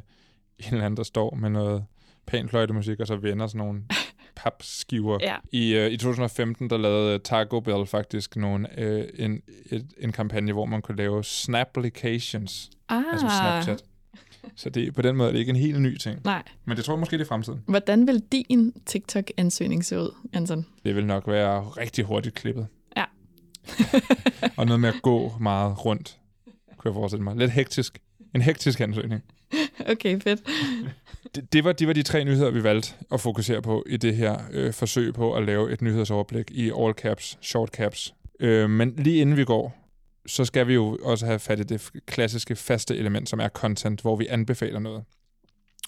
en 0.60 0.66
eller 0.74 0.86
anden, 0.86 0.98
der 0.98 1.04
står 1.04 1.36
med 1.36 1.50
noget 1.50 1.86
pæn 2.28 2.50
fløjtemusik, 2.50 3.00
og 3.00 3.08
så 3.08 3.16
vender 3.16 3.48
sådan 3.48 3.60
nogle 3.60 3.84
papskiver. 4.36 5.18
Ja. 5.22 5.36
I, 5.52 5.76
øh, 5.76 5.92
I 5.92 5.98
2015, 5.98 6.70
der 6.70 6.78
lavede 6.78 7.20
Taco 7.20 7.60
Bell 7.60 7.86
faktisk 7.86 8.36
nogle, 8.36 8.80
øh, 8.80 9.08
en, 9.16 9.42
et, 9.66 9.88
en 9.98 10.12
kampagne, 10.12 10.54
hvor 10.54 10.66
man 10.66 10.82
kunne 10.82 10.98
lave 10.98 11.24
snaplications, 11.24 12.70
Ah, 12.90 13.04
altså 13.12 13.28
Snapchat. 13.30 13.84
Så 14.56 14.70
det, 14.70 14.94
på 14.94 15.02
den 15.02 15.16
måde 15.16 15.30
er 15.30 15.32
det 15.32 15.40
ikke 15.40 15.50
en 15.50 15.56
helt 15.56 15.82
ny 15.82 15.98
ting. 15.98 16.20
nej. 16.24 16.44
Men 16.66 16.78
det 16.78 16.86
tror 16.86 16.94
jeg 16.94 17.00
måske, 17.00 17.18
det 17.18 17.24
er 17.24 17.28
fremtiden. 17.28 17.64
Hvordan 17.68 18.08
vil 18.08 18.24
din 18.32 18.74
TikTok-ansøgning 18.86 19.86
se 19.86 20.00
ud, 20.00 20.16
Anton? 20.34 20.66
Det 20.86 20.96
vil 20.96 21.06
nok 21.06 21.28
være 21.28 21.62
rigtig 21.62 22.06
hurtigt 22.06 22.36
klippet. 22.36 22.68
Og 24.58 24.66
noget 24.66 24.80
med 24.80 24.90
at 24.90 25.02
gå 25.02 25.34
meget 25.40 25.86
rundt, 25.86 26.18
kunne 26.78 26.90
jeg 26.90 26.94
forestille 26.94 27.24
mig. 27.24 27.36
Lidt 27.36 27.52
hektisk. 27.52 28.00
En 28.36 28.42
hektisk 28.42 28.82
ansøgning. 28.82 29.24
Okay, 29.90 30.22
fedt. 30.22 30.42
Det, 31.36 31.54
det, 31.54 31.64
var, 31.64 31.72
det 31.72 31.88
var 31.88 31.94
de 31.94 32.04
tre 32.04 32.24
nyheder, 32.24 32.52
vi 32.52 32.64
valgte 32.64 32.94
at 33.12 33.22
fokusere 33.22 33.62
på 33.62 33.84
i 33.88 33.98
det 33.98 34.16
her 34.16 34.38
øh, 34.52 34.74
forsøg 34.74 35.14
på 35.14 35.34
at 35.34 35.46
lave 35.46 35.72
et 35.72 35.82
nyhedsoverblik 35.82 36.52
i 36.52 36.72
all 36.80 36.94
caps, 36.94 37.38
short 37.42 37.70
caps. 37.70 38.14
Øh, 38.40 38.70
men 38.70 38.94
lige 38.98 39.22
inden 39.22 39.38
vi 39.38 39.46
går, 39.46 39.82
så 40.26 40.46
skal 40.46 40.68
vi 40.68 40.74
jo 40.74 40.98
også 41.04 41.26
have 41.26 41.40
fat 41.40 41.60
i 41.60 41.64
det 41.64 41.90
klassiske 42.06 42.56
faste 42.56 42.98
element, 42.98 43.30
som 43.30 43.40
er 43.40 43.50
content, 43.50 44.02
hvor 44.02 44.16
vi 44.16 44.28
anbefaler 44.28 44.80
noget. 44.80 45.04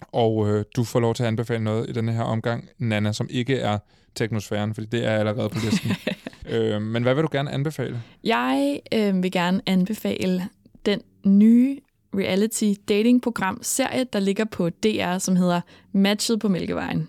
Og 0.01 0.49
øh, 0.49 0.65
du 0.75 0.83
får 0.83 0.99
lov 0.99 1.15
til 1.15 1.23
at 1.23 1.27
anbefale 1.27 1.63
noget 1.63 1.89
i 1.89 1.91
denne 1.91 2.13
her 2.13 2.23
omgang, 2.23 2.69
Nana, 2.77 3.13
som 3.13 3.27
ikke 3.29 3.59
er 3.59 3.77
teknosfæren, 4.15 4.73
fordi 4.73 4.87
det 4.87 5.05
er 5.05 5.17
allerede 5.17 5.49
på 5.49 5.57
listen. 5.63 5.91
øh, 6.49 6.81
men 6.81 7.03
hvad 7.03 7.13
vil 7.15 7.23
du 7.23 7.29
gerne 7.31 7.51
anbefale? 7.51 8.01
Jeg 8.23 8.79
øh, 8.93 9.23
vil 9.23 9.31
gerne 9.31 9.61
anbefale 9.65 10.43
den 10.85 11.01
nye 11.25 11.79
reality 12.15 12.73
dating-program 12.89 13.59
serie, 13.61 14.03
der 14.13 14.19
ligger 14.19 14.45
på 14.45 14.69
DR, 14.69 15.17
som 15.17 15.35
hedder 15.35 15.61
Matchet 15.91 16.39
på 16.39 16.47
Mælkevejen. 16.47 17.07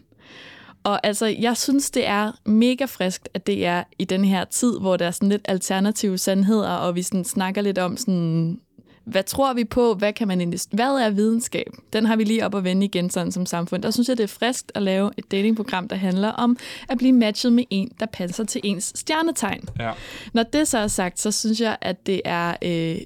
Og 0.85 1.07
altså, 1.07 1.27
jeg 1.27 1.57
synes, 1.57 1.91
det 1.91 2.07
er 2.07 2.33
mega 2.45 2.85
friskt, 2.85 3.29
at 3.35 3.47
det 3.47 3.67
er 3.67 3.85
i 3.99 4.05
den 4.05 4.25
her 4.25 4.45
tid, 4.45 4.79
hvor 4.81 4.97
der 4.97 5.07
er 5.07 5.11
sådan 5.11 5.29
lidt 5.29 5.43
alternative 5.45 6.19
sandheder, 6.19 6.71
og 6.71 6.95
vi 6.95 7.03
sådan 7.03 7.25
snakker 7.25 7.63
lidt 7.63 7.79
om 7.79 7.97
sådan, 7.97 8.61
hvad 9.05 9.23
tror 9.23 9.55
vi 9.55 9.65
på, 9.65 9.95
hvad 9.95 10.13
kan 10.13 10.29
man 10.29 10.41
invest- 10.41 10.75
hvad 10.75 10.91
er 10.91 11.11
videnskab? 11.11 11.73
Den 11.93 12.07
har 12.07 12.17
vi 12.17 12.25
lige 12.25 12.47
op 12.47 12.55
at 12.55 12.65
vende 12.65 12.87
igen 12.87 13.11
sådan 13.11 13.33
som 13.33 13.47
samfund. 13.47 13.83
Der 13.83 13.91
synes 13.91 14.09
jeg, 14.09 14.19
det 14.19 14.25
er 14.25 14.29
friskt 14.29 14.73
at 14.75 14.83
lave 14.83 15.11
et 15.17 15.31
datingprogram, 15.31 15.89
der 15.89 15.97
handler 15.97 16.29
om 16.29 16.57
at 16.89 16.99
blive 16.99 17.13
matchet 17.13 17.53
med 17.53 17.65
en, 17.71 17.91
der 18.01 18.07
passer 18.07 18.45
til 18.45 18.61
ens 18.65 18.93
stjernetegn. 18.95 19.69
Ja. 19.79 19.93
Når 20.33 20.43
det 20.43 20.69
så 20.69 20.79
er 20.79 20.87
sagt, 20.87 21.21
så 21.21 21.31
synes 21.31 21.61
jeg, 21.61 21.77
at 21.81 22.07
det 22.07 22.21
er... 22.25 22.57
Øh, 22.63 22.97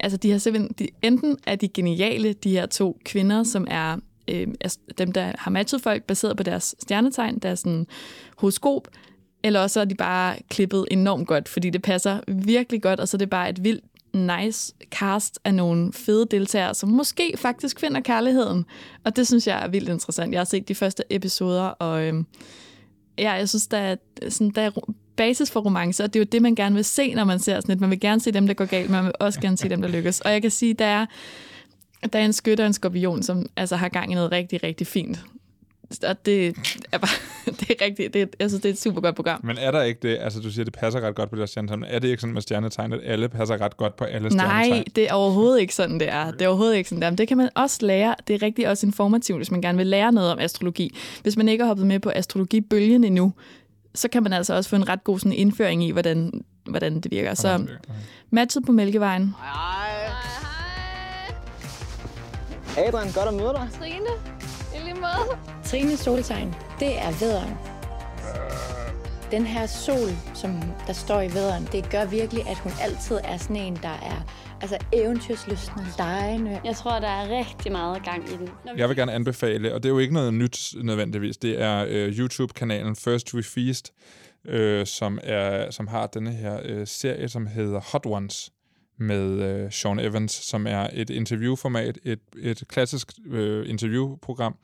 altså, 0.00 0.16
de 0.16 0.30
har 0.30 0.38
simpelthen... 0.38 0.74
De, 0.78 0.88
enten 1.02 1.38
er 1.46 1.56
de 1.56 1.68
geniale, 1.68 2.32
de 2.32 2.50
her 2.50 2.66
to 2.66 2.98
kvinder, 3.04 3.42
som 3.42 3.66
er 3.70 3.96
øh, 4.28 4.48
altså 4.60 4.78
dem, 4.98 5.12
der 5.12 5.32
har 5.38 5.50
matchet 5.50 5.80
folk, 5.80 6.02
baseret 6.02 6.36
på 6.36 6.42
deres 6.42 6.74
stjernetegn, 6.82 7.38
deres 7.38 7.58
sådan, 7.58 7.86
horoskop, 8.36 8.88
eller 9.42 9.60
også 9.60 9.80
er 9.80 9.84
de 9.84 9.94
bare 9.94 10.36
klippet 10.48 10.86
enormt 10.90 11.28
godt, 11.28 11.48
fordi 11.48 11.70
det 11.70 11.82
passer 11.82 12.20
virkelig 12.28 12.82
godt, 12.82 13.00
og 13.00 13.08
så 13.08 13.16
er 13.16 13.18
det 13.18 13.30
bare 13.30 13.50
et 13.50 13.64
vildt 13.64 13.84
nice 14.14 14.74
cast 14.90 15.38
af 15.44 15.54
nogle 15.54 15.92
fede 15.92 16.26
deltagere, 16.30 16.74
som 16.74 16.88
måske 16.88 17.34
faktisk 17.36 17.80
finder 17.80 18.00
kærligheden. 18.00 18.64
Og 19.04 19.16
det 19.16 19.26
synes 19.26 19.46
jeg 19.46 19.64
er 19.64 19.68
vildt 19.68 19.88
interessant. 19.88 20.32
Jeg 20.32 20.40
har 20.40 20.44
set 20.44 20.68
de 20.68 20.74
første 20.74 21.02
episoder, 21.10 21.62
og 21.62 22.02
øhm, 22.02 22.26
ja, 23.18 23.32
jeg 23.32 23.48
synes, 23.48 23.66
der 23.66 23.78
er, 23.78 23.96
sådan, 24.28 24.50
der 24.50 24.62
er 24.62 24.70
basis 25.16 25.50
for 25.50 25.60
romance, 25.60 26.04
og 26.04 26.14
det 26.14 26.20
er 26.20 26.24
jo 26.24 26.28
det, 26.32 26.42
man 26.42 26.54
gerne 26.54 26.74
vil 26.74 26.84
se, 26.84 27.14
når 27.14 27.24
man 27.24 27.38
ser 27.38 27.60
sådan 27.60 27.72
et. 27.72 27.80
Man 27.80 27.90
vil 27.90 28.00
gerne 28.00 28.20
se 28.20 28.30
dem, 28.30 28.46
der 28.46 28.54
går 28.54 28.64
galt, 28.64 28.90
men 28.90 28.96
man 28.96 29.04
vil 29.04 29.12
også 29.20 29.40
gerne 29.40 29.56
se 29.56 29.68
dem, 29.68 29.82
der 29.82 29.88
lykkes. 29.88 30.20
Og 30.20 30.32
jeg 30.32 30.42
kan 30.42 30.50
sige, 30.50 30.74
der 30.74 30.84
er, 30.84 31.06
der 32.12 32.18
er 32.18 32.24
en 32.24 32.32
skytte 32.32 32.60
og 32.60 32.66
en 32.66 32.72
skorpion, 32.72 33.22
som 33.22 33.46
altså 33.56 33.76
har 33.76 33.88
gang 33.88 34.12
i 34.12 34.14
noget 34.14 34.32
rigtig, 34.32 34.62
rigtig 34.62 34.86
fint. 34.86 35.24
Og 36.08 36.26
det 36.26 36.56
er 36.92 36.98
bare, 36.98 37.10
det 37.60 37.70
er 37.70 37.84
rigtigt, 37.84 38.14
det 38.14 38.22
er, 38.22 38.26
jeg 38.40 38.50
synes, 38.50 38.62
det 38.62 38.68
er 38.68 38.72
et 38.72 38.80
super 38.80 39.00
godt 39.00 39.16
program. 39.16 39.40
Men 39.44 39.58
er 39.58 39.70
der 39.70 39.82
ikke 39.82 40.00
det, 40.08 40.18
altså 40.20 40.40
du 40.40 40.50
siger, 40.50 40.64
det 40.64 40.72
passer 40.72 41.00
ret 41.00 41.14
godt 41.14 41.30
på 41.30 41.36
deres 41.36 41.50
stjernetegn, 41.50 41.80
men 41.80 41.88
er 41.92 41.98
det 41.98 42.08
ikke 42.08 42.20
sådan 42.20 42.34
med 42.34 42.42
stjernetegn, 42.42 42.92
at 42.92 43.00
alle 43.04 43.28
passer 43.28 43.60
ret 43.60 43.76
godt 43.76 43.96
på 43.96 44.04
alle 44.04 44.28
Nej, 44.28 44.62
stjernetegn? 44.64 44.84
det 44.96 45.10
er 45.10 45.12
overhovedet 45.14 45.60
ikke 45.60 45.74
sådan, 45.74 46.00
det 46.00 46.08
er. 46.08 46.30
Det 46.30 46.42
er 46.42 46.48
overhovedet 46.48 46.76
ikke 46.76 46.88
sådan, 46.88 47.00
det 47.00 47.06
er. 47.06 47.10
Men 47.10 47.18
det 47.18 47.28
kan 47.28 47.36
man 47.36 47.48
også 47.54 47.86
lære. 47.86 48.14
Det 48.28 48.34
er 48.34 48.42
rigtig 48.42 48.68
også 48.68 48.86
informativt, 48.86 49.38
hvis 49.38 49.50
man 49.50 49.60
gerne 49.62 49.78
vil 49.78 49.86
lære 49.86 50.12
noget 50.12 50.32
om 50.32 50.38
astrologi. 50.38 50.96
Hvis 51.22 51.36
man 51.36 51.48
ikke 51.48 51.64
har 51.64 51.68
hoppet 51.68 51.86
med 51.86 52.00
på 52.00 52.10
astrologibølgen 52.14 53.04
endnu, 53.04 53.32
så 53.94 54.08
kan 54.08 54.22
man 54.22 54.32
altså 54.32 54.54
også 54.54 54.70
få 54.70 54.76
en 54.76 54.88
ret 54.88 55.04
god 55.04 55.18
sådan 55.18 55.32
indføring 55.32 55.84
i, 55.84 55.90
hvordan, 55.90 56.44
hvordan 56.70 57.00
det 57.00 57.10
virker. 57.10 57.34
Så 57.34 57.66
matchet 58.30 58.64
på 58.66 58.72
Mælkevejen. 58.72 59.34
Adrian, 62.78 63.12
godt 63.12 63.28
at 63.28 63.34
møde 63.34 63.52
dig. 63.52 63.68
Trine, 63.78 64.06
måde. 65.04 65.38
Trines 65.64 66.00
soltegn, 66.00 66.54
det 66.80 66.98
er 66.98 67.10
vederen. 67.20 67.54
Den 69.30 69.46
her 69.46 69.66
sol, 69.66 70.08
som 70.34 70.62
der 70.86 70.92
står 70.92 71.20
i 71.22 71.28
vederen, 71.28 71.68
det 71.72 71.90
gør 71.90 72.04
virkelig, 72.04 72.48
at 72.48 72.58
hun 72.58 72.72
altid 72.82 73.18
er 73.24 73.36
sådan 73.36 73.56
en, 73.56 73.76
der 73.82 73.88
er 73.88 74.26
altså 74.60 74.78
eventyrslystende, 74.92 75.84
legende. 75.98 76.60
Jeg 76.64 76.76
tror, 76.76 77.00
der 77.00 77.08
er 77.08 77.38
rigtig 77.38 77.72
meget 77.72 78.04
gang 78.04 78.28
i 78.28 78.32
den. 78.36 78.46
Vi- 78.46 78.70
Jeg 78.80 78.88
vil 78.88 78.96
gerne 78.96 79.12
anbefale, 79.12 79.74
og 79.74 79.82
det 79.82 79.88
er 79.88 79.92
jo 79.92 79.98
ikke 79.98 80.14
noget 80.14 80.34
nyt 80.34 80.74
nødvendigvis, 80.82 81.36
det 81.36 81.60
er 81.62 81.84
øh, 81.88 82.18
YouTube-kanalen 82.18 82.96
First 82.96 83.34
We 83.34 83.42
Feast, 83.42 83.92
øh, 84.44 84.86
som, 84.86 85.18
er, 85.22 85.70
som 85.70 85.86
har 85.88 86.06
denne 86.06 86.32
her 86.32 86.60
øh, 86.64 86.86
serie, 86.86 87.28
som 87.28 87.46
hedder 87.46 87.80
Hot 87.92 88.06
Ones, 88.06 88.50
med 88.98 89.22
øh, 89.42 89.72
Sean 89.72 89.98
Evans, 89.98 90.32
som 90.32 90.66
er 90.66 90.86
et 90.92 91.10
interviewformat, 91.10 91.98
et, 92.04 92.20
et 92.42 92.62
klassisk 92.68 93.12
øh, 93.30 93.68
interviewprogram, 93.70 94.56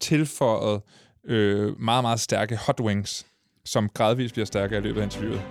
tilføjet 0.00 0.82
øh, 1.24 1.80
meget, 1.80 2.04
meget 2.04 2.20
stærke 2.20 2.56
hot 2.56 2.80
wings, 2.80 3.26
som 3.64 3.88
gradvist 3.88 4.34
bliver 4.34 4.46
stærkere 4.46 4.78
i 4.78 4.82
løbet 4.82 5.00
af 5.00 5.04
interviewet. 5.04 5.42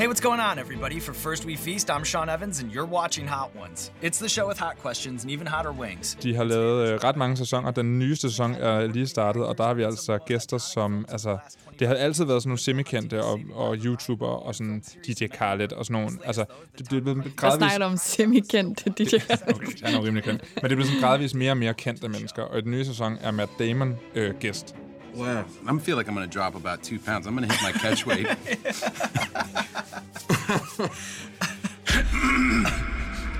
Hey, 0.00 0.06
what's 0.06 0.22
going 0.28 0.40
on, 0.40 0.58
everybody? 0.58 0.98
For 1.00 1.12
First 1.12 1.44
We 1.44 1.56
Feast, 1.56 1.90
I'm 1.90 2.04
Sean 2.04 2.28
Evans, 2.30 2.62
and 2.62 2.72
you're 2.72 2.90
watching 3.00 3.26
Hot 3.28 3.50
Ones. 3.60 3.92
It's 4.02 4.18
the 4.18 4.28
show 4.28 4.48
with 4.48 4.58
hot 4.58 4.76
questions 4.82 5.22
and 5.24 5.30
even 5.32 5.46
hotter 5.46 5.72
wings. 5.72 6.18
De 6.22 6.34
har 6.34 6.44
lavet 6.44 6.88
øh, 6.88 7.04
ret 7.04 7.16
mange 7.16 7.36
sæsoner. 7.36 7.70
Den 7.70 7.98
nyeste 7.98 8.30
sæson 8.30 8.54
er 8.54 8.86
lige 8.86 9.06
startet, 9.06 9.44
og 9.44 9.58
der 9.58 9.64
har 9.64 9.74
vi 9.74 9.82
altså 9.82 10.18
gæster 10.18 10.58
som... 10.58 11.04
Altså, 11.08 11.38
det 11.78 11.88
har 11.88 11.94
altid 11.94 12.24
været 12.24 12.42
sådan 12.42 12.48
nogle 12.48 12.58
semikendte 12.58 13.24
og, 13.24 13.40
og 13.54 13.76
YouTuber 13.76 14.26
og 14.26 14.54
sådan 14.54 14.82
DJ 15.06 15.26
Khaled 15.26 15.72
og 15.72 15.86
sådan 15.86 16.02
nogle... 16.02 16.18
Altså, 16.24 16.44
det, 16.78 16.92
er 16.92 17.00
blevet 17.00 17.16
Jeg 17.24 17.32
gradvist... 17.36 17.56
snakker 17.56 17.86
om 17.86 17.96
semi-kendt 17.96 18.98
DJ. 18.98 19.14
Okay, 19.48 19.66
han 19.82 19.94
er 19.94 19.98
jo 19.98 20.04
rimelig 20.04 20.24
kendt. 20.24 20.42
Men 20.54 20.64
det 20.64 20.72
er 20.72 20.76
blevet 20.76 20.86
sådan 20.86 21.00
gradvist 21.00 21.34
mere 21.34 21.50
og 21.50 21.56
mere 21.56 21.74
kendte 21.74 22.08
mennesker. 22.08 22.42
Og 22.42 22.58
i 22.58 22.60
den 22.60 22.70
nye 22.70 22.84
sæson 22.84 23.18
er 23.20 23.30
Matt 23.30 23.50
Damon 23.58 23.96
øh, 24.14 24.34
gæst. 24.40 24.74
Wow, 25.14 25.44
I 25.66 25.78
feel 25.78 25.96
like 25.96 26.08
I'm 26.08 26.14
gonna 26.14 26.26
drop 26.26 26.54
about 26.54 26.82
two 26.82 26.98
pounds. 26.98 27.26
I'm 27.26 27.34
gonna 27.34 27.52
hit 27.52 27.62
my 27.62 27.72
catch 27.72 28.06
weight. 28.06 28.26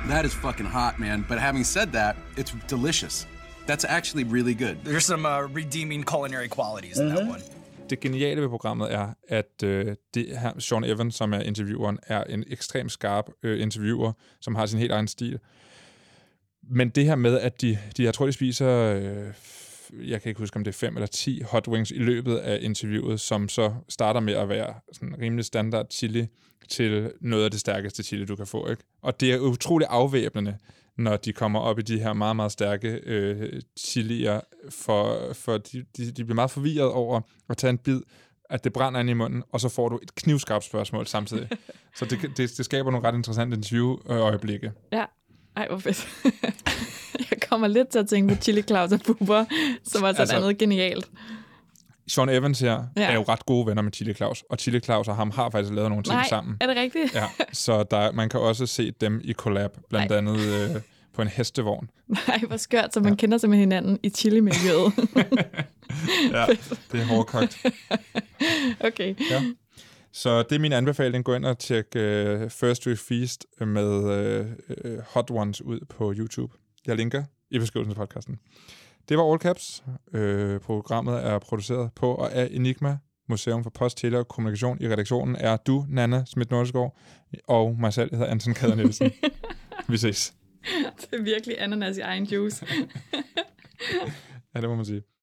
that 0.08 0.24
is 0.24 0.34
fucking 0.34 0.66
hot, 0.66 0.98
man. 0.98 1.24
But 1.28 1.38
having 1.38 1.64
said 1.64 1.92
that, 1.92 2.16
it's 2.36 2.52
delicious. 2.68 3.26
That's 3.66 3.84
actually 3.84 4.24
really 4.24 4.54
good. 4.54 4.84
There's 4.84 5.04
some 5.04 5.26
uh, 5.26 5.42
redeeming 5.42 6.04
culinary 6.04 6.48
qualities 6.48 6.98
in 6.98 7.08
that 7.08 7.26
one. 7.26 7.42
Det 7.90 8.00
geniale 8.00 8.40
ved 8.40 8.48
programmet 8.48 8.94
er, 8.94 9.14
at 9.28 9.62
øh, 9.64 9.96
det 10.14 10.38
her, 10.38 10.52
Sean 10.58 10.84
Evans, 10.84 11.14
som 11.14 11.32
er 11.32 11.40
intervieweren, 11.40 11.98
er 12.06 12.24
en 12.24 12.44
ekstremt 12.46 12.92
skarp 12.92 13.30
øh, 13.42 13.60
interviewer, 13.60 14.12
som 14.40 14.54
har 14.54 14.66
sin 14.66 14.78
helt 14.78 14.92
egen 14.92 15.08
stil. 15.08 15.38
Men 16.62 16.88
det 16.88 17.04
her 17.04 17.14
med, 17.14 17.40
at 17.40 17.60
de, 17.60 17.78
de 17.96 18.04
jeg 18.04 18.14
tror, 18.14 18.26
de 18.26 18.32
spiser, 18.32 18.70
øh, 18.70 19.26
jeg 19.92 20.22
kan 20.22 20.28
ikke 20.28 20.38
huske, 20.38 20.56
om 20.56 20.64
det 20.64 20.70
er 20.70 20.78
fem 20.78 20.96
eller 20.96 21.06
ti 21.06 21.42
hot 21.42 21.68
wings 21.68 21.90
i 21.90 21.98
løbet 21.98 22.36
af 22.36 22.58
interviewet, 22.62 23.20
som 23.20 23.48
så 23.48 23.74
starter 23.88 24.20
med 24.20 24.34
at 24.34 24.48
være 24.48 24.74
sådan 24.92 25.14
rimelig 25.20 25.44
standard 25.44 25.86
chili 25.90 26.26
til 26.68 27.12
noget 27.20 27.44
af 27.44 27.50
det 27.50 27.60
stærkeste 27.60 28.02
chili, 28.02 28.24
du 28.24 28.36
kan 28.36 28.46
få. 28.46 28.70
Ikke? 28.70 28.82
Og 29.02 29.20
det 29.20 29.32
er 29.32 29.38
utrolig 29.38 29.86
afvæbnende, 29.90 30.56
når 30.96 31.16
de 31.16 31.32
kommer 31.32 31.60
op 31.60 31.78
i 31.78 31.82
de 31.82 31.98
her 31.98 32.12
meget, 32.12 32.36
meget 32.36 32.52
stærke 32.52 32.88
øh, 32.88 33.62
chilier, 33.78 34.40
for, 34.70 35.32
for 35.32 35.58
de, 35.58 35.84
de, 35.96 36.10
de 36.10 36.24
bliver 36.24 36.34
meget 36.34 36.50
forvirret 36.50 36.88
over 36.88 37.20
at 37.48 37.56
tage 37.56 37.70
en 37.70 37.78
bid, 37.78 38.00
at 38.50 38.64
det 38.64 38.72
brænder 38.72 39.00
ind 39.00 39.10
i 39.10 39.12
munden, 39.12 39.42
og 39.52 39.60
så 39.60 39.68
får 39.68 39.88
du 39.88 39.98
et 40.02 40.14
knivskarpt 40.14 40.64
spørgsmål 40.64 41.06
samtidig. 41.06 41.48
så 41.98 42.04
det, 42.04 42.20
det, 42.36 42.56
det 42.56 42.64
skaber 42.64 42.90
nogle 42.90 43.08
ret 43.08 43.14
interessante 43.14 43.56
interview-øjeblikke. 43.56 44.72
Ja. 44.92 45.04
Ej, 45.60 45.66
hvor 45.68 45.78
fedt. 45.78 46.08
jeg 47.30 47.38
kommer 47.48 47.66
lidt 47.68 47.88
til 47.88 47.98
at 47.98 48.08
tænke 48.08 48.34
på 48.34 48.42
Chili 48.42 48.62
Claus 48.62 48.92
og 48.92 49.00
Bubber, 49.06 49.44
som 49.84 50.02
også 50.02 50.20
Altså- 50.22 50.34
er 50.36 50.40
andet 50.40 50.58
genialt. 50.58 51.08
Sean 52.08 52.28
Evans 52.28 52.60
her 52.60 52.84
Ja. 52.96 53.02
er 53.10 53.14
jo 53.14 53.22
ret 53.28 53.46
gode 53.46 53.66
venner 53.66 53.82
med 53.82 53.92
Chili 53.92 54.14
Claus, 54.14 54.44
og 54.50 54.58
Chili 54.58 54.80
Claus 54.80 55.08
og 55.08 55.16
ham 55.16 55.30
har 55.30 55.50
faktisk 55.50 55.74
lavet 55.74 55.90
nogle 55.90 56.04
ting 56.04 56.14
Nej, 56.14 56.26
sammen. 56.28 56.56
er 56.60 56.66
det 56.66 56.76
rigtigt? 56.76 57.14
Ja, 57.14 57.24
så 57.52 57.82
der, 57.82 58.12
man 58.12 58.28
kan 58.28 58.40
også 58.40 58.66
se 58.66 58.90
dem 59.00 59.20
i 59.24 59.32
collab, 59.32 59.70
blandt 59.88 60.12
Ej. 60.12 60.18
andet 60.18 60.38
øh, 60.40 60.80
på 61.14 61.22
en 61.22 61.28
hestevogn. 61.28 61.90
Nej, 62.08 62.40
hvor 62.48 62.56
skørt, 62.56 62.94
så 62.94 63.00
man 63.00 63.12
ja. 63.12 63.16
kender 63.16 63.38
simpelthen 63.38 63.60
hinanden 63.72 63.98
i 64.02 64.10
chili-miljøet. 64.10 64.92
Ja, 66.32 66.46
det 66.92 67.00
er 67.00 67.04
hårdkogt. 67.04 67.66
okay. 68.88 69.14
Ja. 69.30 69.42
Så 70.12 70.42
det 70.42 70.52
er 70.52 70.58
min 70.58 70.72
anbefaling. 70.72 71.24
Gå 71.24 71.34
ind 71.34 71.44
og 71.44 71.58
tjek 71.58 71.86
uh, 71.86 72.00
First 72.50 72.86
We 72.86 72.96
Feast 72.96 73.46
med 73.60 73.88
uh, 73.88 74.46
uh, 74.92 74.98
Hot 75.06 75.30
Ones 75.30 75.62
ud 75.62 75.80
på 75.88 76.14
YouTube. 76.16 76.52
Jeg 76.86 76.96
linker 76.96 77.24
i 77.50 77.58
beskrivelsen 77.58 77.90
af 77.90 77.96
podcasten. 77.96 78.38
Det 79.08 79.18
var 79.18 79.30
All 79.30 79.40
Caps. 79.40 79.84
Uh, 80.14 80.60
programmet 80.60 81.26
er 81.26 81.38
produceret 81.38 81.92
på 81.92 82.14
og 82.14 82.32
af 82.32 82.48
Enigma 82.50 82.98
Museum 83.28 83.62
for 83.62 83.70
Post, 83.70 83.98
Tele 83.98 84.18
og 84.18 84.28
Kommunikation 84.28 84.78
i 84.80 84.88
redaktionen 84.88 85.36
er 85.36 85.56
du, 85.56 85.86
Nana 85.88 86.24
Schmidt 86.24 86.50
Nordsgaard, 86.50 86.98
og 87.48 87.76
mig 87.80 87.92
selv, 87.92 88.14
hedder 88.14 88.30
Anton 88.30 88.54
Kader 88.54 88.74
Nielsen. 88.74 89.12
Vi 89.88 89.96
ses. 89.96 90.34
Det 91.00 91.18
er 91.18 91.22
virkelig 91.22 91.62
ananas 91.62 91.96
i 91.96 92.00
egen 92.00 92.24
juice. 92.24 92.66
Ja, 94.54 94.60
det 94.60 94.68
må 94.68 94.74
man 94.74 94.84
sige. 94.84 95.02